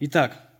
Итак, 0.00 0.50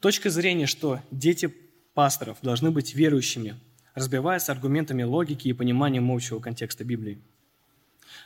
точка 0.00 0.30
зрения, 0.30 0.66
что 0.66 1.00
дети 1.10 1.52
пасторов 1.94 2.38
должны 2.42 2.70
быть 2.70 2.94
верующими, 2.94 3.60
разбивается 3.94 4.52
аргументами 4.52 5.02
логики 5.02 5.48
и 5.48 5.52
пониманием 5.52 6.10
общего 6.10 6.40
контекста 6.40 6.84
Библии. 6.84 7.20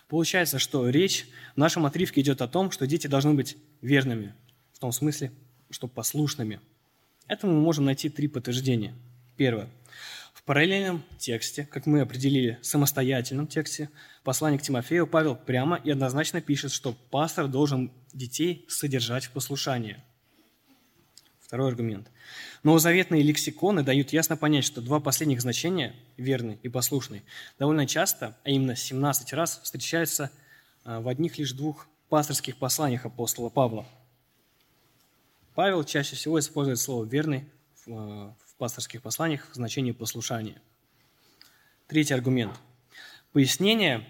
Получается, 0.08 0.58
что 0.58 0.88
речь 0.88 1.26
в 1.54 1.58
нашем 1.58 1.86
отрывке 1.86 2.20
идет 2.20 2.42
о 2.42 2.48
том, 2.48 2.70
что 2.70 2.86
дети 2.86 3.06
должны 3.06 3.34
быть 3.34 3.56
верными, 3.80 4.34
в 4.72 4.78
том 4.78 4.92
смысле, 4.92 5.32
что 5.70 5.88
послушными. 5.88 6.60
Этому 7.28 7.54
мы 7.54 7.60
можем 7.60 7.84
найти 7.84 8.08
три 8.08 8.28
подтверждения. 8.28 8.94
Первое. 9.36 9.68
В 10.32 10.42
параллельном 10.42 11.02
тексте, 11.18 11.66
как 11.70 11.86
мы 11.86 12.00
определили, 12.00 12.58
самостоятельном 12.62 13.46
тексте, 13.48 13.90
послание 14.22 14.58
к 14.58 14.62
Тимофею 14.62 15.06
Павел 15.06 15.34
прямо 15.34 15.76
и 15.76 15.90
однозначно 15.90 16.40
пишет, 16.40 16.72
что 16.72 16.92
пастор 17.10 17.48
должен 17.48 17.90
детей 18.12 18.64
содержать 18.68 19.24
в 19.24 19.30
послушании. 19.32 19.96
Второй 21.46 21.68
аргумент. 21.68 22.10
Новозаветные 22.64 23.22
лексиконы 23.22 23.84
дают 23.84 24.12
ясно 24.12 24.36
понять, 24.36 24.64
что 24.64 24.80
два 24.80 24.98
последних 24.98 25.40
значения, 25.40 25.94
верный 26.16 26.58
и 26.64 26.68
послушный, 26.68 27.22
довольно 27.56 27.86
часто, 27.86 28.36
а 28.42 28.50
именно 28.50 28.74
17 28.74 29.32
раз, 29.32 29.60
встречаются 29.62 30.32
а, 30.84 31.00
в 31.00 31.06
одних 31.06 31.38
лишь 31.38 31.52
двух 31.52 31.86
пасторских 32.08 32.56
посланиях 32.56 33.06
апостола 33.06 33.48
Павла. 33.48 33.86
Павел 35.54 35.84
чаще 35.84 36.16
всего 36.16 36.40
использует 36.40 36.80
слово 36.80 37.04
«верный» 37.04 37.44
в, 37.84 37.92
а, 37.92 38.36
пасторских 38.58 39.00
посланиях 39.00 39.48
в 39.52 39.54
значении 39.54 39.92
послушания. 39.92 40.60
Третий 41.86 42.14
аргумент. 42.14 42.54
Пояснение 43.32 44.04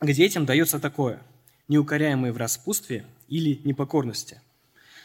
к 0.00 0.10
детям 0.10 0.46
дается 0.46 0.80
такое– 0.80 1.20
неукоряемые 1.68 2.32
в 2.32 2.38
распутстве 2.38 3.04
или 3.28 3.60
непокорности. 3.64 4.40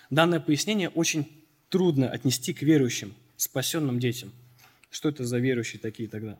Данное 0.09 0.39
пояснение 0.39 0.87
очень 0.87 1.37
трудно 1.69 2.09
отнести 2.09 2.53
к 2.53 2.61
верующим, 2.61 3.13
спасенным 3.35 3.99
детям. 3.99 4.31
Что 4.89 5.09
это 5.09 5.25
за 5.25 5.39
верующие 5.39 5.79
такие 5.79 6.09
тогда? 6.09 6.37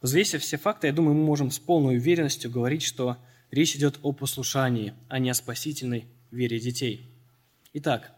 Взвесив 0.00 0.42
все 0.42 0.58
факты, 0.58 0.86
я 0.86 0.92
думаю, 0.92 1.14
мы 1.14 1.24
можем 1.24 1.50
с 1.50 1.58
полной 1.58 1.96
уверенностью 1.96 2.50
говорить, 2.50 2.82
что 2.82 3.16
речь 3.50 3.74
идет 3.74 3.98
о 4.02 4.12
послушании, 4.12 4.94
а 5.08 5.18
не 5.18 5.30
о 5.30 5.34
спасительной 5.34 6.06
вере 6.30 6.60
детей. 6.60 7.08
Итак, 7.72 8.12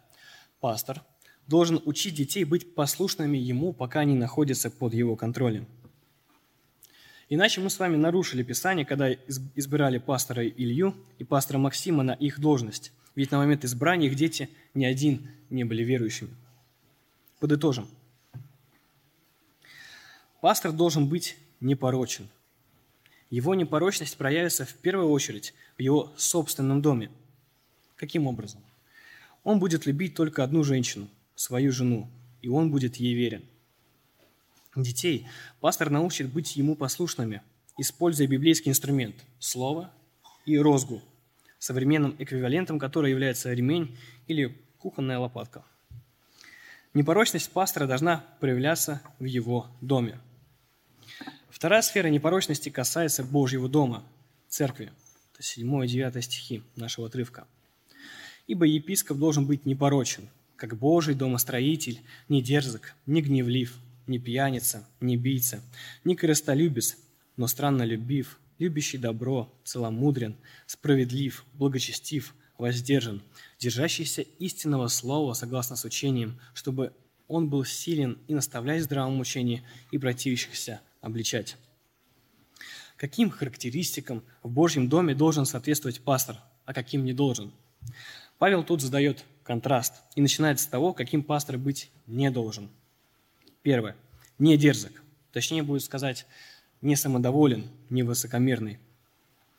пастор 0.60 1.02
должен 1.46 1.80
учить 1.84 2.14
детей 2.14 2.44
быть 2.44 2.74
послушными 2.74 3.38
ему, 3.38 3.72
пока 3.72 4.00
они 4.00 4.16
находятся 4.16 4.70
под 4.70 4.94
его 4.94 5.16
контролем. 5.16 5.66
Иначе 7.28 7.60
мы 7.60 7.70
с 7.70 7.78
вами 7.78 7.96
нарушили 7.96 8.42
Писание, 8.42 8.84
когда 8.84 9.12
избирали 9.12 9.98
пастора 9.98 10.46
Илью 10.46 10.94
и 11.18 11.24
пастора 11.24 11.58
Максима 11.58 12.02
на 12.02 12.12
их 12.12 12.38
должность 12.40 12.92
Ведь 13.16 13.30
на 13.30 13.38
момент 13.38 13.64
избрания 13.64 14.08
их 14.08 14.14
дети 14.14 14.48
ни 14.74 14.84
один 14.84 15.28
не 15.50 15.64
были 15.64 15.82
верующими. 15.82 16.30
Подытожим. 17.40 17.88
Пастор 20.40 20.70
должен 20.70 21.08
быть 21.08 21.36
непорочен. 21.60 22.28
Его 23.30 23.54
непорочность 23.54 24.16
проявится 24.16 24.64
в 24.64 24.74
первую 24.74 25.10
очередь 25.10 25.54
в 25.76 25.80
его 25.80 26.12
собственном 26.16 26.82
доме. 26.82 27.10
Каким 27.96 28.26
образом? 28.26 28.62
Он 29.42 29.58
будет 29.58 29.86
любить 29.86 30.14
только 30.14 30.44
одну 30.44 30.62
женщину, 30.62 31.08
свою 31.34 31.72
жену, 31.72 32.08
и 32.42 32.48
он 32.48 32.70
будет 32.70 32.96
ей 32.96 33.14
верен. 33.14 33.44
Детей 34.76 35.26
пастор 35.60 35.88
научит 35.88 36.30
быть 36.30 36.54
ему 36.56 36.76
послушными, 36.76 37.42
используя 37.78 38.26
библейский 38.26 38.70
инструмент– 38.70 39.16
слово 39.38 39.90
и 40.44 40.58
розгу, 40.58 41.02
современным 41.58 42.14
эквивалентом 42.18 42.78
которой 42.78 43.10
является 43.10 43.52
ремень 43.52 43.96
или 44.26 44.56
кухонная 44.78 45.18
лопатка. 45.18 45.64
Непорочность 46.94 47.50
пастора 47.50 47.86
должна 47.86 48.24
проявляться 48.40 49.02
в 49.18 49.24
его 49.24 49.66
доме. 49.80 50.18
Вторая 51.50 51.82
сфера 51.82 52.08
непорочности 52.08 52.68
касается 52.68 53.24
Божьего 53.24 53.68
дома, 53.68 54.04
церкви. 54.48 54.92
Это 55.32 55.42
7 55.42 55.84
и 55.84 55.88
9 55.88 56.24
стихи 56.24 56.62
нашего 56.76 57.08
отрывка. 57.08 57.46
«Ибо 58.46 58.64
епископ 58.64 59.18
должен 59.18 59.46
быть 59.46 59.66
непорочен, 59.66 60.28
как 60.56 60.76
Божий 60.78 61.14
домостроитель, 61.14 62.00
не 62.28 62.42
дерзок, 62.42 62.94
не 63.06 63.20
гневлив, 63.20 63.76
не 64.06 64.18
пьяница, 64.18 64.86
не 65.00 65.16
бийца, 65.16 65.60
не 66.04 66.16
корыстолюбец, 66.16 66.96
но 67.36 67.46
странно 67.46 67.82
любив, 67.82 68.38
любящий 68.58 68.98
добро, 68.98 69.52
целомудрен, 69.64 70.36
справедлив, 70.66 71.44
благочестив, 71.54 72.34
воздержан, 72.58 73.22
держащийся 73.58 74.22
истинного 74.22 74.88
слова 74.88 75.34
согласно 75.34 75.76
с 75.76 75.84
учением, 75.84 76.38
чтобы 76.54 76.92
он 77.28 77.48
был 77.48 77.64
силен 77.64 78.18
и 78.28 78.34
наставляя 78.34 78.80
здравом 78.80 79.20
учении 79.20 79.62
и 79.90 79.98
противящихся 79.98 80.80
обличать. 81.00 81.56
Каким 82.96 83.30
характеристикам 83.30 84.22
в 84.42 84.50
Божьем 84.50 84.88
доме 84.88 85.14
должен 85.14 85.44
соответствовать 85.44 86.00
пастор, 86.00 86.38
а 86.64 86.72
каким 86.72 87.04
не 87.04 87.12
должен? 87.12 87.52
Павел 88.38 88.64
тут 88.64 88.80
задает 88.80 89.24
контраст 89.44 89.94
и 90.14 90.20
начинает 90.20 90.60
с 90.60 90.66
того, 90.66 90.92
каким 90.92 91.22
пастор 91.22 91.58
быть 91.58 91.90
не 92.06 92.30
должен. 92.30 92.70
Первое. 93.62 93.96
Не 94.38 94.56
дерзок. 94.56 95.02
Точнее 95.32 95.62
будет 95.62 95.82
сказать, 95.82 96.26
не 96.82 96.96
самодоволен, 96.96 97.68
не 97.90 98.02
высокомерный. 98.02 98.78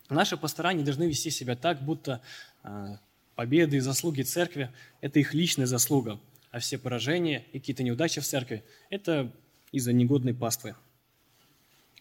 Наши 0.09 0.38
пастора 0.38 0.74
не 0.74 0.83
должны 0.83 1.03
вести 1.03 1.29
себя 1.29 1.55
так, 1.55 1.81
будто 1.81 2.21
э, 2.63 2.97
победы 3.36 3.77
и 3.77 3.81
заслуги 3.81 4.21
церкви– 4.21 4.71
это 5.01 5.19
их 5.19 5.33
личная 5.33 5.65
заслуга, 5.65 6.19
а 6.51 6.59
все 6.59 6.77
поражения 6.77 7.45
и 7.51 7.59
какие-то 7.59 7.83
неудачи 7.83 8.21
в 8.21 8.25
церкви– 8.25 8.63
это 8.89 9.31
из-за 9.71 9.93
негодной 9.93 10.33
паствы. 10.33 10.75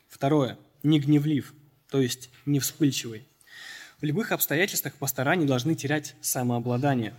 Второе. 0.09 0.57
Не 0.83 1.01
гневлив, 1.01 1.53
то 1.91 2.01
есть 2.01 2.31
не 2.45 2.61
вспыльчивый. 2.61 3.27
В 4.01 4.05
любых 4.05 4.31
обстоятельствах 4.31 4.95
пастора 4.95 5.35
не 5.35 5.47
должны 5.47 5.75
терять 5.75 6.15
самообладание. 6.21 7.15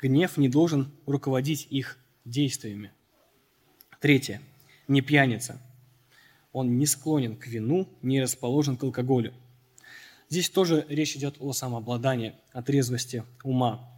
Гнев 0.00 0.36
не 0.36 0.48
должен 0.48 0.90
руководить 1.06 1.66
их 1.70 1.98
действиями. 2.24 2.92
Третье. 4.00 4.40
Не 4.88 5.02
пьяница. 5.02 5.60
Он 6.52 6.78
не 6.78 6.86
склонен 6.86 7.36
к 7.36 7.46
вину, 7.46 7.88
не 8.02 8.20
расположен 8.20 8.76
к 8.76 8.82
алкоголю. 8.82 9.32
Здесь 10.28 10.50
тоже 10.50 10.86
речь 10.88 11.16
идет 11.16 11.36
о 11.40 11.52
самообладании, 11.52 12.34
о 12.52 12.62
трезвости 12.62 13.24
ума. 13.42 13.88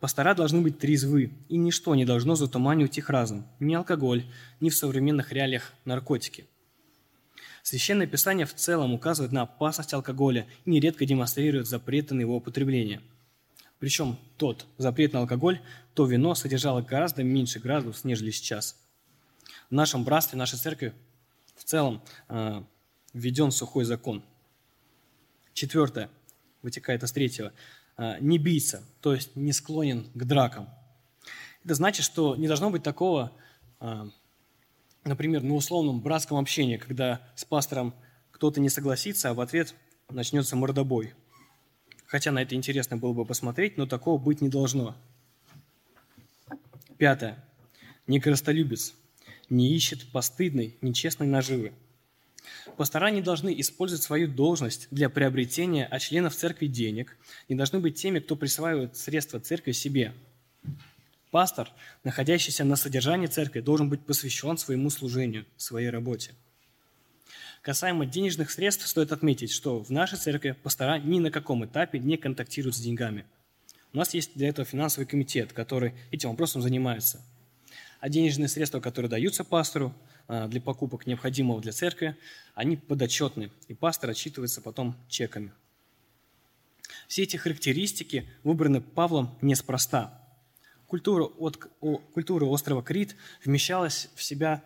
Пастора 0.00 0.34
должны 0.34 0.60
быть 0.60 0.78
трезвы, 0.78 1.32
и 1.48 1.56
ничто 1.56 1.94
не 1.94 2.04
должно 2.04 2.34
затуманивать 2.34 2.98
их 2.98 3.10
разум. 3.10 3.46
Ни 3.60 3.74
алкоголь, 3.74 4.24
ни 4.60 4.70
в 4.70 4.76
современных 4.76 5.32
реалиях 5.32 5.72
наркотики. 5.84 6.46
Священное 7.62 8.06
Писание 8.06 8.44
в 8.44 8.54
целом 8.54 8.92
указывает 8.92 9.32
на 9.32 9.42
опасность 9.42 9.94
алкоголя 9.94 10.46
и 10.66 10.70
нередко 10.70 11.06
демонстрирует 11.06 11.66
запреты 11.66 12.14
на 12.14 12.20
его 12.20 12.36
употребление. 12.36 13.00
Причем 13.78 14.18
тот 14.36 14.66
запрет 14.76 15.14
на 15.14 15.20
алкоголь, 15.20 15.60
то 15.94 16.04
вино 16.04 16.34
содержало 16.34 16.82
гораздо 16.82 17.22
меньше 17.22 17.60
градусов, 17.60 18.04
нежели 18.04 18.30
сейчас. 18.30 18.76
В 19.70 19.74
нашем 19.74 20.04
братстве, 20.04 20.36
в 20.36 20.38
нашей 20.38 20.58
церкви 20.58 20.92
в 21.54 21.64
целом 21.64 22.02
э, 22.28 22.62
введен 23.12 23.50
сухой 23.50 23.84
закон. 23.84 24.24
Четвертое, 25.52 26.10
вытекает 26.62 27.02
из 27.02 27.12
третьего, 27.12 27.52
э, 27.96 28.18
не 28.20 28.38
бийся, 28.38 28.82
то 29.00 29.14
есть 29.14 29.36
не 29.36 29.52
склонен 29.52 30.10
к 30.14 30.24
дракам. 30.24 30.68
Это 31.64 31.74
значит, 31.74 32.04
что 32.04 32.36
не 32.36 32.46
должно 32.46 32.70
быть 32.70 32.82
такого 32.82 33.32
э, 33.80 34.08
например, 35.04 35.42
на 35.42 35.54
условном 35.54 36.00
братском 36.00 36.38
общении, 36.38 36.76
когда 36.76 37.20
с 37.36 37.44
пастором 37.44 37.94
кто-то 38.30 38.60
не 38.60 38.68
согласится, 38.68 39.30
а 39.30 39.34
в 39.34 39.40
ответ 39.40 39.74
начнется 40.10 40.56
мордобой. 40.56 41.14
Хотя 42.06 42.32
на 42.32 42.42
это 42.42 42.54
интересно 42.54 42.96
было 42.96 43.12
бы 43.12 43.24
посмотреть, 43.24 43.76
но 43.76 43.86
такого 43.86 44.18
быть 44.18 44.40
не 44.40 44.48
должно. 44.48 44.96
Пятое. 46.98 47.42
Не 48.06 48.20
коростолюбец, 48.20 48.94
не 49.50 49.74
ищет 49.74 50.10
постыдной, 50.12 50.76
нечестной 50.80 51.26
наживы. 51.26 51.72
Пастора 52.76 53.10
не 53.10 53.22
должны 53.22 53.58
использовать 53.60 54.02
свою 54.02 54.28
должность 54.28 54.88
для 54.90 55.08
приобретения 55.08 55.86
от 55.86 56.02
членов 56.02 56.34
церкви 56.34 56.66
денег, 56.66 57.16
не 57.48 57.56
должны 57.56 57.80
быть 57.80 57.96
теми, 57.96 58.18
кто 58.18 58.36
присваивает 58.36 58.96
средства 58.96 59.40
церкви 59.40 59.72
себе– 59.72 60.12
Пастор, 61.34 61.68
находящийся 62.04 62.62
на 62.62 62.76
содержании 62.76 63.26
церкви, 63.26 63.58
должен 63.58 63.88
быть 63.88 64.06
посвящен 64.06 64.56
своему 64.56 64.88
служению, 64.88 65.46
своей 65.56 65.90
работе. 65.90 66.30
Касаемо 67.60 68.06
денежных 68.06 68.52
средств, 68.52 68.86
стоит 68.86 69.10
отметить, 69.10 69.50
что 69.50 69.82
в 69.82 69.90
нашей 69.90 70.16
церкви 70.16 70.52
пастора 70.52 71.00
ни 71.00 71.18
на 71.18 71.32
каком 71.32 71.64
этапе 71.64 71.98
не 71.98 72.16
контактируют 72.16 72.76
с 72.76 72.78
деньгами. 72.78 73.24
У 73.92 73.96
нас 73.96 74.14
есть 74.14 74.36
для 74.36 74.48
этого 74.48 74.64
финансовый 74.64 75.06
комитет, 75.06 75.52
который 75.52 75.94
этим 76.12 76.30
вопросом 76.30 76.62
занимается. 76.62 77.20
А 78.04 78.10
денежные 78.10 78.48
средства, 78.48 78.80
которые 78.80 79.08
даются 79.08 79.44
пастору 79.44 79.94
а, 80.28 80.46
для 80.46 80.60
покупок 80.60 81.06
необходимого 81.06 81.62
для 81.62 81.72
церкви, 81.72 82.14
они 82.54 82.76
подотчетны, 82.76 83.50
и 83.66 83.72
пастор 83.72 84.10
отчитывается 84.10 84.60
потом 84.60 84.94
чеками. 85.08 85.52
Все 87.08 87.22
эти 87.22 87.38
характеристики 87.38 88.28
выбраны 88.42 88.82
Павлом 88.82 89.38
неспроста– 89.40 90.20
Культура, 90.86 91.24
от, 91.24 91.58
о, 91.80 91.96
культура 91.96 92.44
острова 92.44 92.82
Крит 92.82 93.16
вмещалась 93.42 94.10
в 94.14 94.22
себя 94.22 94.62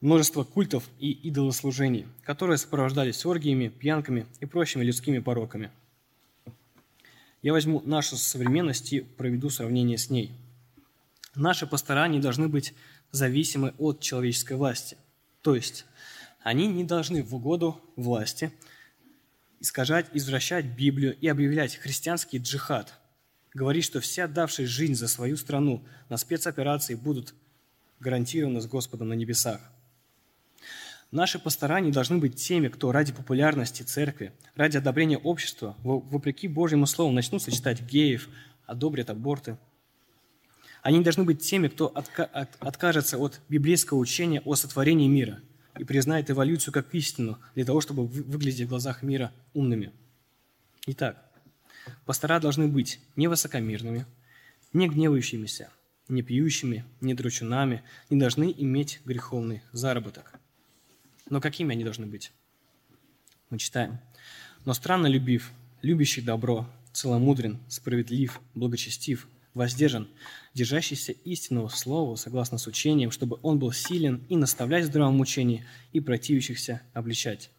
множество 0.00 0.42
культов 0.42 0.90
и 0.98 1.12
идолослужений, 1.12 2.08
которые 2.24 2.58
сопровождались 2.58 3.24
оргиями, 3.24 3.68
пьянками 3.68 4.26
и 4.40 4.46
прочими 4.46 4.82
людскими 4.82 5.20
пороками. 5.20 5.70
Я 7.40 7.52
возьму 7.52 7.82
нашу 7.84 8.16
современность 8.16 8.92
и 8.92 9.00
проведу 9.00 9.48
сравнение 9.48 9.96
с 9.96 10.10
ней. 10.10 10.32
Наши 11.40 11.66
пастора 11.66 12.06
не 12.06 12.20
должны 12.20 12.48
быть 12.48 12.74
зависимы 13.10 13.74
от 13.78 14.00
человеческой 14.00 14.56
власти. 14.56 14.96
То 15.42 15.54
есть 15.54 15.86
они 16.42 16.66
не 16.66 16.84
должны 16.84 17.22
в 17.22 17.34
угоду 17.34 17.80
власти 17.96 18.52
искажать, 19.58 20.06
извращать 20.12 20.64
Библию 20.64 21.16
и 21.18 21.28
объявлять 21.28 21.76
христианский 21.76 22.38
джихад– 22.38 22.94
говорит, 23.54 23.84
что 23.84 24.00
все 24.00 24.24
отдавшие 24.24 24.66
жизнь 24.66 24.94
за 24.94 25.08
свою 25.08 25.36
страну 25.36 25.84
на 26.08 26.16
спецоперации 26.16 26.94
будут 26.94 27.34
гарантированы 27.98 28.60
с 28.60 28.66
Господом 28.66 29.08
на 29.08 29.14
небесах. 29.14 29.60
Наши 31.10 31.40
пастора 31.40 31.80
не 31.80 31.90
должны 31.90 32.18
быть 32.18 32.36
теми, 32.36 32.68
кто 32.68 32.92
ради 32.92 33.12
популярности 33.12 33.82
церкви, 33.82 34.32
ради 34.54 34.76
одобрения 34.76 35.18
общества, 35.18 35.76
вопреки 35.82 36.46
Божьему 36.46 36.86
Слову, 36.86 37.10
начнут 37.10 37.42
сочетать 37.42 37.82
геев, 37.82 38.28
одобрят 38.64 39.10
аборты. 39.10 39.56
Они 40.82 41.02
должны 41.02 41.24
быть 41.24 41.42
теми, 41.42 41.68
кто 41.68 41.88
отка- 41.94 42.48
откажется 42.58 43.18
от 43.18 43.40
библейского 43.48 43.98
учения 43.98 44.40
о 44.44 44.54
сотворении 44.54 45.08
мира 45.08 45.40
и 45.78 45.84
признает 45.84 46.30
эволюцию 46.30 46.72
как 46.72 46.94
истину 46.94 47.38
для 47.54 47.64
того, 47.64 47.80
чтобы 47.80 48.06
выглядеть 48.06 48.66
в 48.66 48.70
глазах 48.70 49.02
мира 49.02 49.32
умными. 49.52 49.92
Итак, 50.86 51.24
Пастора 52.04 52.40
должны 52.40 52.68
быть 52.68 53.00
не 53.16 53.28
высокомерными, 53.28 54.06
не 54.72 54.88
гневающимися, 54.88 55.70
не 56.08 56.22
пьющими, 56.22 56.84
не 57.00 57.14
дручунами, 57.14 57.82
не 58.08 58.18
должны 58.18 58.54
иметь 58.56 59.00
греховный 59.04 59.62
заработок. 59.72 60.38
Но 61.28 61.40
какими 61.40 61.72
они 61.72 61.84
должны 61.84 62.06
быть? 62.06 62.32
Мы 63.50 63.58
читаем. 63.58 63.98
«Но 64.64 64.74
странно 64.74 65.06
любив, 65.06 65.52
любящий 65.80 66.20
добро, 66.20 66.68
целомудрен, 66.92 67.58
справедлив, 67.68 68.40
благочестив, 68.54 69.26
воздержан, 69.54 70.08
держащийся 70.54 71.12
истинного 71.12 71.68
слова, 71.68 72.16
согласно 72.16 72.58
с 72.58 72.66
учением, 72.66 73.10
чтобы 73.10 73.38
он 73.42 73.58
был 73.58 73.72
силен 73.72 74.24
и 74.28 74.36
наставлять 74.36 74.84
в 74.84 74.88
здравом 74.88 75.20
учении, 75.20 75.64
и 75.92 76.00
противящихся 76.00 76.82
обличать. 76.94 77.50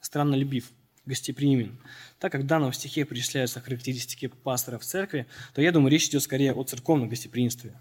Странно 0.00 0.34
любив. 0.34 0.70
гостеприимен. 1.06 1.78
Так 2.18 2.32
как 2.32 2.42
в 2.42 2.46
данном 2.46 2.72
стихе 2.72 3.04
перечисляются 3.04 3.60
характеристики 3.60 4.26
пастора 4.26 4.78
в 4.78 4.84
церкви, 4.84 5.26
то 5.54 5.62
я 5.62 5.72
думаю, 5.72 5.92
речь 5.92 6.08
идет 6.08 6.22
скорее 6.22 6.52
о 6.52 6.64
церковном 6.64 7.08
гостеприимстве. 7.08 7.74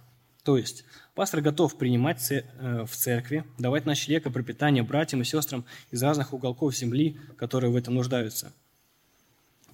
То 0.44 0.58
есть 0.60 0.86
пастор 1.16 1.42
готов 1.42 1.76
принимать 1.76 2.32
э, 2.32 2.44
в 2.86 2.96
церкви, 2.96 3.44
давать 3.58 3.88
ночлег 3.88 4.28
и 4.28 4.30
пропитание 4.30 4.84
братьям 4.84 5.24
и 5.24 5.26
сестрам 5.26 5.66
из 5.90 6.04
разных 6.04 6.34
уголков 6.34 6.76
земли, 6.76 7.18
которые 7.36 7.72
в 7.72 7.76
этом 7.76 7.96
нуждаются. 7.96 8.54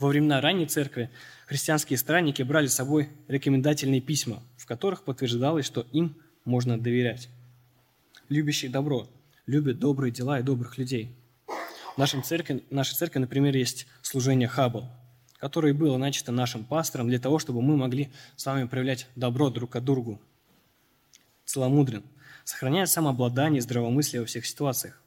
Во 0.01 0.07
времена 0.07 0.41
ранней 0.41 0.65
церкви 0.65 1.11
христианские 1.45 1.95
странники 1.95 2.41
брали 2.41 2.65
с 2.65 2.73
собой 2.73 3.09
рекомендательные 3.27 4.01
письма, 4.01 4.41
в 4.57 4.65
которых 4.65 5.03
подтверждалось, 5.03 5.67
что 5.67 5.85
им 5.91 6.17
можно 6.43 6.81
доверять. 6.81 7.29
Любящие 8.27 8.71
добро 8.71 9.07
любят 9.45 9.77
добрые 9.77 10.11
дела 10.11 10.39
и 10.39 10.43
добрых 10.43 10.79
людей. 10.79 11.15
В 11.93 11.99
нашей 11.99 12.19
церкви, 12.23 12.63
нашей 12.71 12.95
церкви, 12.95 13.19
например, 13.19 13.55
есть 13.55 13.85
служение 14.01 14.47
Хаббл, 14.47 14.89
которое 15.37 15.71
было 15.75 15.97
начато 15.97 16.31
нашим 16.31 16.65
пастором 16.65 17.07
для 17.07 17.19
того, 17.19 17.37
чтобы 17.37 17.61
мы 17.61 17.77
могли 17.77 18.11
с 18.37 18.43
вами 18.47 18.65
проявлять 18.65 19.07
добро 19.15 19.51
друг 19.51 19.69
к 19.69 19.79
другу, 19.81 20.19
целомудрен, 21.45 22.01
сохраняет 22.43 22.89
самообладание 22.89 23.59
и 23.59 23.61
здравомыслие 23.61 24.21
во 24.21 24.25
всех 24.25 24.47
ситуациях. 24.47 24.99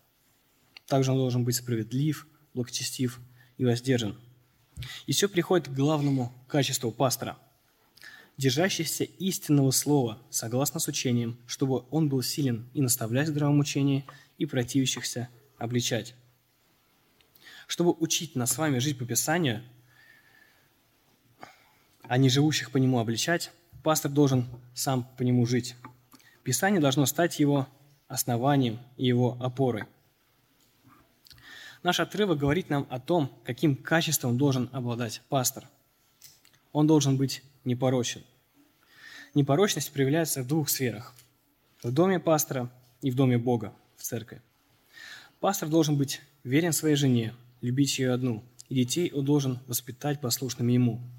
Также 0.87 1.11
он 1.11 1.19
должен 1.19 1.43
быть 1.43 1.57
справедлив, 1.57 2.29
благочестив 2.55 3.19
и 3.59 3.65
воздержан. 3.65 4.17
И 5.07 5.13
все 5.13 5.29
приходит 5.29 5.69
к 5.69 5.73
главному 5.73 6.33
качеству 6.49 6.91
пастора– 6.91 7.39
держащийся 8.37 9.05
истинного 9.05 9.71
слова, 9.71 10.19
согласно 10.31 10.81
с 10.81 10.89
учением, 10.89 11.39
чтобы 11.47 11.85
он 11.91 12.09
был 12.09 12.23
силен 12.23 12.69
и 12.75 12.81
наставлять 12.81 13.29
в 13.29 13.31
здравом 13.31 13.61
учении, 13.61 14.05
и 14.37 14.47
противящихся 14.47 15.29
обличать. 15.59 16.15
Чтобы 17.69 17.93
учить 17.93 18.35
нас 18.35 18.53
с 18.53 18.59
вами 18.59 18.79
жить 18.79 18.99
по 18.99 19.05
Писанию, 19.05 19.63
а 22.03 22.19
не 22.19 22.29
живущих 22.29 22.73
по 22.73 22.79
нему 22.79 22.99
обличать, 22.99 23.53
пастор 23.83 24.11
должен 24.11 24.47
сам 24.75 25.09
по 25.17 25.23
нему 25.23 25.47
жить. 25.47 25.77
Писание 26.43 26.81
должно 26.81 27.07
стать 27.07 27.39
его 27.39 27.69
основанием 28.09 28.81
и 28.97 29.07
его 29.07 29.39
опорой. 29.41 29.85
Наш 31.85 32.01
отрывок 32.01 32.39
говорит 32.39 32.69
нам 32.69 32.89
о 32.91 32.99
том, 32.99 33.31
каким 33.45 33.77
качеством 33.77 34.37
должен 34.37 34.69
обладать 34.73 35.23
пастор. 35.29 35.69
Он 36.73 36.89
должен 36.89 37.17
быть 37.17 37.45
непорочен. 37.65 38.25
Непорочность 39.35 39.93
проявляется 39.93 40.43
в 40.43 40.49
двух 40.49 40.69
сферах. 40.69 41.15
В 41.85 41.93
доме 41.93 42.19
пастора 42.19 42.69
и 43.03 43.13
в 43.13 43.15
доме 43.15 43.39
Бога, 43.39 43.73
в 43.97 44.03
церкви. 44.03 44.43
Пастор 45.39 45.69
должен 45.69 45.97
быть 45.97 46.21
верен 46.43 46.73
своей 46.73 46.97
жене, 46.97 47.33
любить 47.61 48.01
ее 48.01 48.13
одну, 48.13 48.43
и 48.69 48.75
детей 48.75 49.13
он 49.13 49.25
должен 49.25 49.61
воспитать 49.69 50.21
послушными 50.21 50.73
ему– 50.73 51.01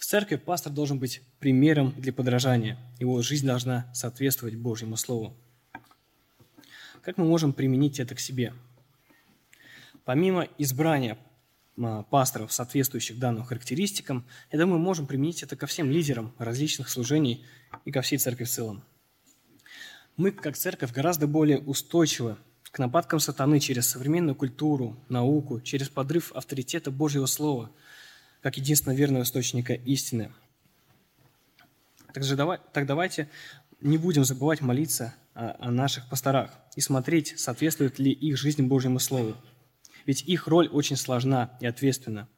в 0.00 0.06
церкви 0.06 0.36
пастор 0.36 0.72
должен 0.72 0.98
быть 0.98 1.20
примером 1.40 1.92
для 1.98 2.10
подражания. 2.10 2.78
Его 2.98 3.20
жизнь 3.20 3.46
должна 3.46 3.86
соответствовать 3.92 4.54
Божьему 4.54 4.96
Слову. 4.96 5.36
Как 7.02 7.18
мы 7.18 7.26
можем 7.26 7.52
применить 7.52 8.00
это 8.00 8.14
к 8.14 8.20
себе? 8.20 8.54
Помимо 10.04 10.48
избрания 10.58 11.18
а, 11.76 12.02
пасторов, 12.04 12.52
соответствующих 12.52 13.18
данным 13.18 13.44
характеристикам, 13.44 14.26
я 14.50 14.58
думаю, 14.58 14.78
мы 14.78 14.84
можем 14.84 15.06
применить 15.06 15.42
это 15.42 15.56
ко 15.56 15.66
всем 15.66 15.90
лидерам 15.90 16.34
различных 16.38 16.88
служений 16.88 17.44
и 17.84 17.92
ко 17.92 18.02
всей 18.02 18.18
церкви 18.18 18.44
в 18.44 18.50
целом. 18.50 18.82
Мы, 20.16 20.32
как 20.32 20.56
церковь, 20.56 20.92
гораздо 20.92 21.26
более 21.26 21.58
устойчивы 21.58 22.36
к 22.70 22.78
нападкам 22.78 23.20
сатаны 23.20 23.58
через 23.58 23.88
современную 23.88 24.34
культуру, 24.34 24.96
науку, 25.08 25.60
через 25.60 25.88
подрыв 25.88 26.32
авторитета 26.32 26.90
Божьего 26.90 27.26
Слова– 27.26 27.70
как 28.40 28.56
единственного 28.56 28.98
верного 28.98 29.22
источника 29.22 29.74
истины. 29.74 30.32
Также 32.12 32.36
давай, 32.36 32.58
так 32.72 32.86
давайте 32.86 33.28
не 33.80 33.98
будем 33.98 34.24
забывать 34.24 34.60
молиться 34.60 35.14
о, 35.34 35.56
о 35.58 35.70
наших 35.70 36.08
пасторах 36.08 36.50
и 36.76 36.80
смотреть, 36.80 37.38
соответствует 37.38 37.98
ли 37.98 38.10
их 38.10 38.36
жизнь 38.36 38.62
Божьему 38.62 38.98
Слову. 38.98 39.36
Ведь 40.06 40.22
их 40.22 40.46
роль 40.46 40.68
очень 40.68 40.96
сложна 40.96 41.50
и 41.60 41.66
ответственна. 41.66 42.28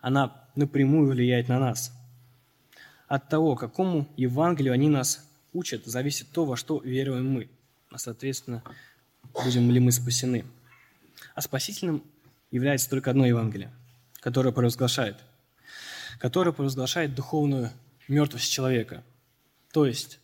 Она 0.00 0.44
напрямую 0.54 1.10
влияет 1.10 1.48
на 1.48 1.58
нас. 1.58 1.92
От 3.08 3.28
того, 3.28 3.56
какому 3.56 4.08
Евангелию 4.16 4.72
они 4.72 4.88
нас 4.88 5.28
учат, 5.52 5.84
зависит 5.86 6.28
то, 6.32 6.44
во 6.44 6.56
что 6.56 6.80
веруем 6.80 7.30
мы. 7.30 7.48
А, 7.90 7.98
соответственно, 7.98 8.62
будем 9.34 9.70
ли 9.70 9.80
мы 9.80 9.92
спасены. 9.92 10.44
А 11.34 11.40
спасительным 11.40 12.02
является 12.50 12.88
только 12.88 13.10
одно 13.10 13.26
Евангелие, 13.26 13.70
которое 14.20 14.52
провозглашает– 14.52 15.16
который 16.20 16.52
провозглашает 16.52 17.14
духовную 17.14 17.70
мертвость 18.06 18.52
человека. 18.52 19.02
То 19.72 19.86
есть, 19.86 20.20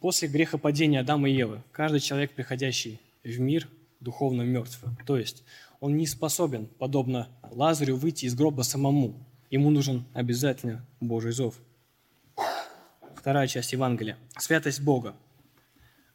после 0.00 0.28
грехопадения 0.28 1.00
Адама 1.00 1.28
и 1.30 1.34
Евы, 1.34 1.62
каждый 1.72 2.00
человек, 2.00 2.32
приходящий 2.32 3.00
в 3.24 3.40
мир, 3.40 3.68
духовно 4.00 4.42
мертв. 4.42 4.78
То 5.06 5.16
есть, 5.16 5.44
он 5.80 5.96
не 5.96 6.06
способен, 6.06 6.66
подобно 6.66 7.28
Лазарю, 7.50 7.96
выйти 7.96 8.26
из 8.26 8.34
гроба 8.34 8.62
самому. 8.62 9.14
Ему 9.50 9.70
нужен 9.70 10.04
обязательно 10.12 10.84
Божий 11.00 11.32
зов. 11.32 11.56
Вторая 13.14 13.46
часть 13.46 13.72
Евангелия. 13.72 14.16
Святость 14.38 14.80
Бога. 14.80 15.14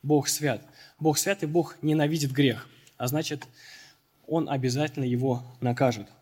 Бог 0.03 0.27
свят. 0.27 0.65
Бог 0.99 1.17
свят, 1.17 1.43
и 1.43 1.45
Бог 1.45 1.77
ненавидит 1.81 2.31
грех. 2.31 2.67
А 2.97 3.07
значит, 3.07 3.47
Он 4.27 4.49
обязательно 4.49 5.05
его 5.05 5.43
накажет– 5.59 6.07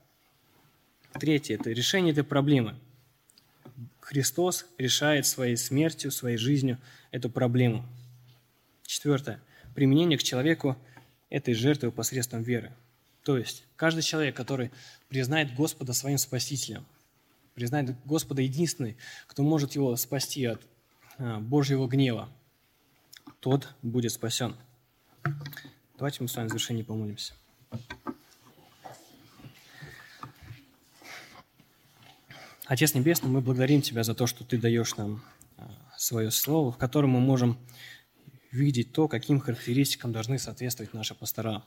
Третье– 1.13 1.55
это 1.59 1.71
решение 1.71 2.11
этой 2.11 2.23
проблемы. 2.23 2.75
Христос 3.99 4.65
решает 4.77 5.25
своей 5.25 5.57
смертью, 5.57 6.11
своей 6.11 6.37
жизнью 6.37 6.77
эту 7.11 7.29
проблему. 7.29 7.85
Четвертое– 8.85 9.41
применение 9.75 10.17
к 10.17 10.23
человеку 10.23 10.77
этой 11.29 11.53
жертвы 11.53 11.91
посредством 11.91 12.43
веры. 12.43 12.71
То 13.29 13.37
есть 13.37 13.63
каждый 13.75 14.01
человек, 14.01 14.35
который 14.35 14.71
признает 15.07 15.53
Господа 15.53 15.93
своим 15.93 16.17
Спасителем, 16.17 16.83
признает 17.53 17.95
Господа 18.03 18.41
единственный, 18.41 18.97
кто 19.27 19.43
может 19.43 19.75
его 19.75 19.95
спасти 19.97 20.45
от 20.45 20.59
а, 21.19 21.39
Божьего 21.39 21.87
гнева, 21.87 22.27
тот 23.39 23.75
будет 23.83 24.13
спасен. 24.13 24.55
Давайте 25.95 26.23
мы 26.23 26.27
с 26.27 26.35
вами 26.35 26.47
в 26.47 26.49
завершении 26.49 26.81
помолимся. 26.81 27.35
Отец 32.65 32.95
Небесный, 32.95 33.29
мы 33.29 33.41
благодарим 33.41 33.83
Тебя 33.83 34.03
за 34.03 34.15
то, 34.15 34.25
что 34.25 34.43
Ты 34.43 34.57
даешь 34.57 34.97
нам 34.97 35.23
а, 35.55 35.69
свое 35.99 36.31
слово, 36.31 36.71
в 36.71 36.79
котором 36.79 37.11
мы 37.11 37.19
можем 37.19 37.59
видеть 38.51 38.91
то, 38.91 39.07
каким 39.07 39.39
характеристикам 39.39 40.11
должны 40.11 40.39
соответствовать 40.39 40.95
наши 40.95 41.13
пастора. 41.13 41.63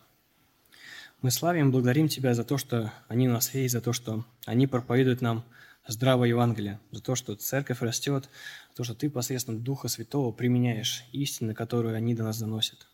Мы 1.22 1.30
славим 1.30 1.68
и 1.68 1.70
благодарим 1.70 2.08
Тебя 2.08 2.35
за 2.35 2.42
то, 2.42 2.58
что 2.58 2.92
они 3.06 3.28
у 3.28 3.32
нас 3.32 3.54
есть, 3.54 3.72
за 3.72 3.80
то, 3.80 3.92
что 3.92 4.24
они 4.44 4.66
проповедуют 4.66 5.20
нам 5.20 5.44
здравое 5.87 6.28
Евангелие, 6.28 6.80
за 6.90 7.00
то, 7.00 7.14
что 7.14 7.37
церковь 7.37 7.80
растет, 7.80 8.28
за 8.70 8.76
то, 8.78 8.82
что 8.82 8.94
Ты 8.96 9.08
посредством 9.08 9.62
Духа 9.62 9.87
Святого 9.87 10.32
применяешь 10.32 11.04
истины, 11.12 11.54
которые 11.54 11.94
они 11.94 12.16
до 12.16 12.24
нас 12.24 12.40
доносят. 12.40 12.88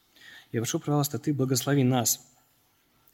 Я 0.52 0.60
прошу, 0.60 0.78
пожалуйста, 0.78 1.18
Ты 1.18 1.32
благослови 1.32 1.84
нас 1.84 2.20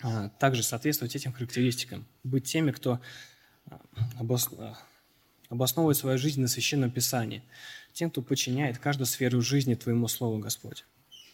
а, 0.02 0.30
также 0.30 0.64
соответствовать 0.64 1.14
этим 1.14 1.32
характеристикам, 1.32 2.04
быть 2.24 2.44
теми, 2.46 2.72
кто 2.72 2.98
обосновывает 5.48 5.96
свою 5.96 6.18
жизнь 6.18 6.40
на 6.40 6.48
Священном 6.48 6.90
Писании, 6.90 7.44
тем, 7.92 8.10
кто 8.10 8.20
подчиняет 8.20 8.78
каждую 8.78 9.06
сферу 9.06 9.40
жизни 9.42 9.76
Твоему 9.76 10.08
Слову, 10.08 10.38
Господь. 10.38 10.84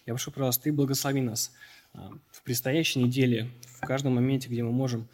Я 0.05 0.13
прошу, 0.13 0.33
пожалуйста, 0.33 0.65
Ты 0.65 0.73
благослови 0.75 1.23
нас 1.23 1.51
а, 1.51 1.80
а, 1.93 2.11
в 2.31 2.43
предстоящей 2.43 3.03
неделе, 3.03 3.49
в 3.81 3.87
каждом 3.87 4.15
моменте, 4.15 4.49
где 4.49 4.63
мы 4.63 4.73
можем 4.73 5.09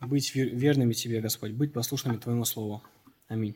быть 0.00 0.34
верными 0.34 0.92
Тебе, 0.92 1.20
Господь, 1.20 1.52
быть 1.52 1.72
послушными 1.72 2.16
Твоему 2.16 2.44
Слову. 2.44 2.82
Аминь. 3.28 3.54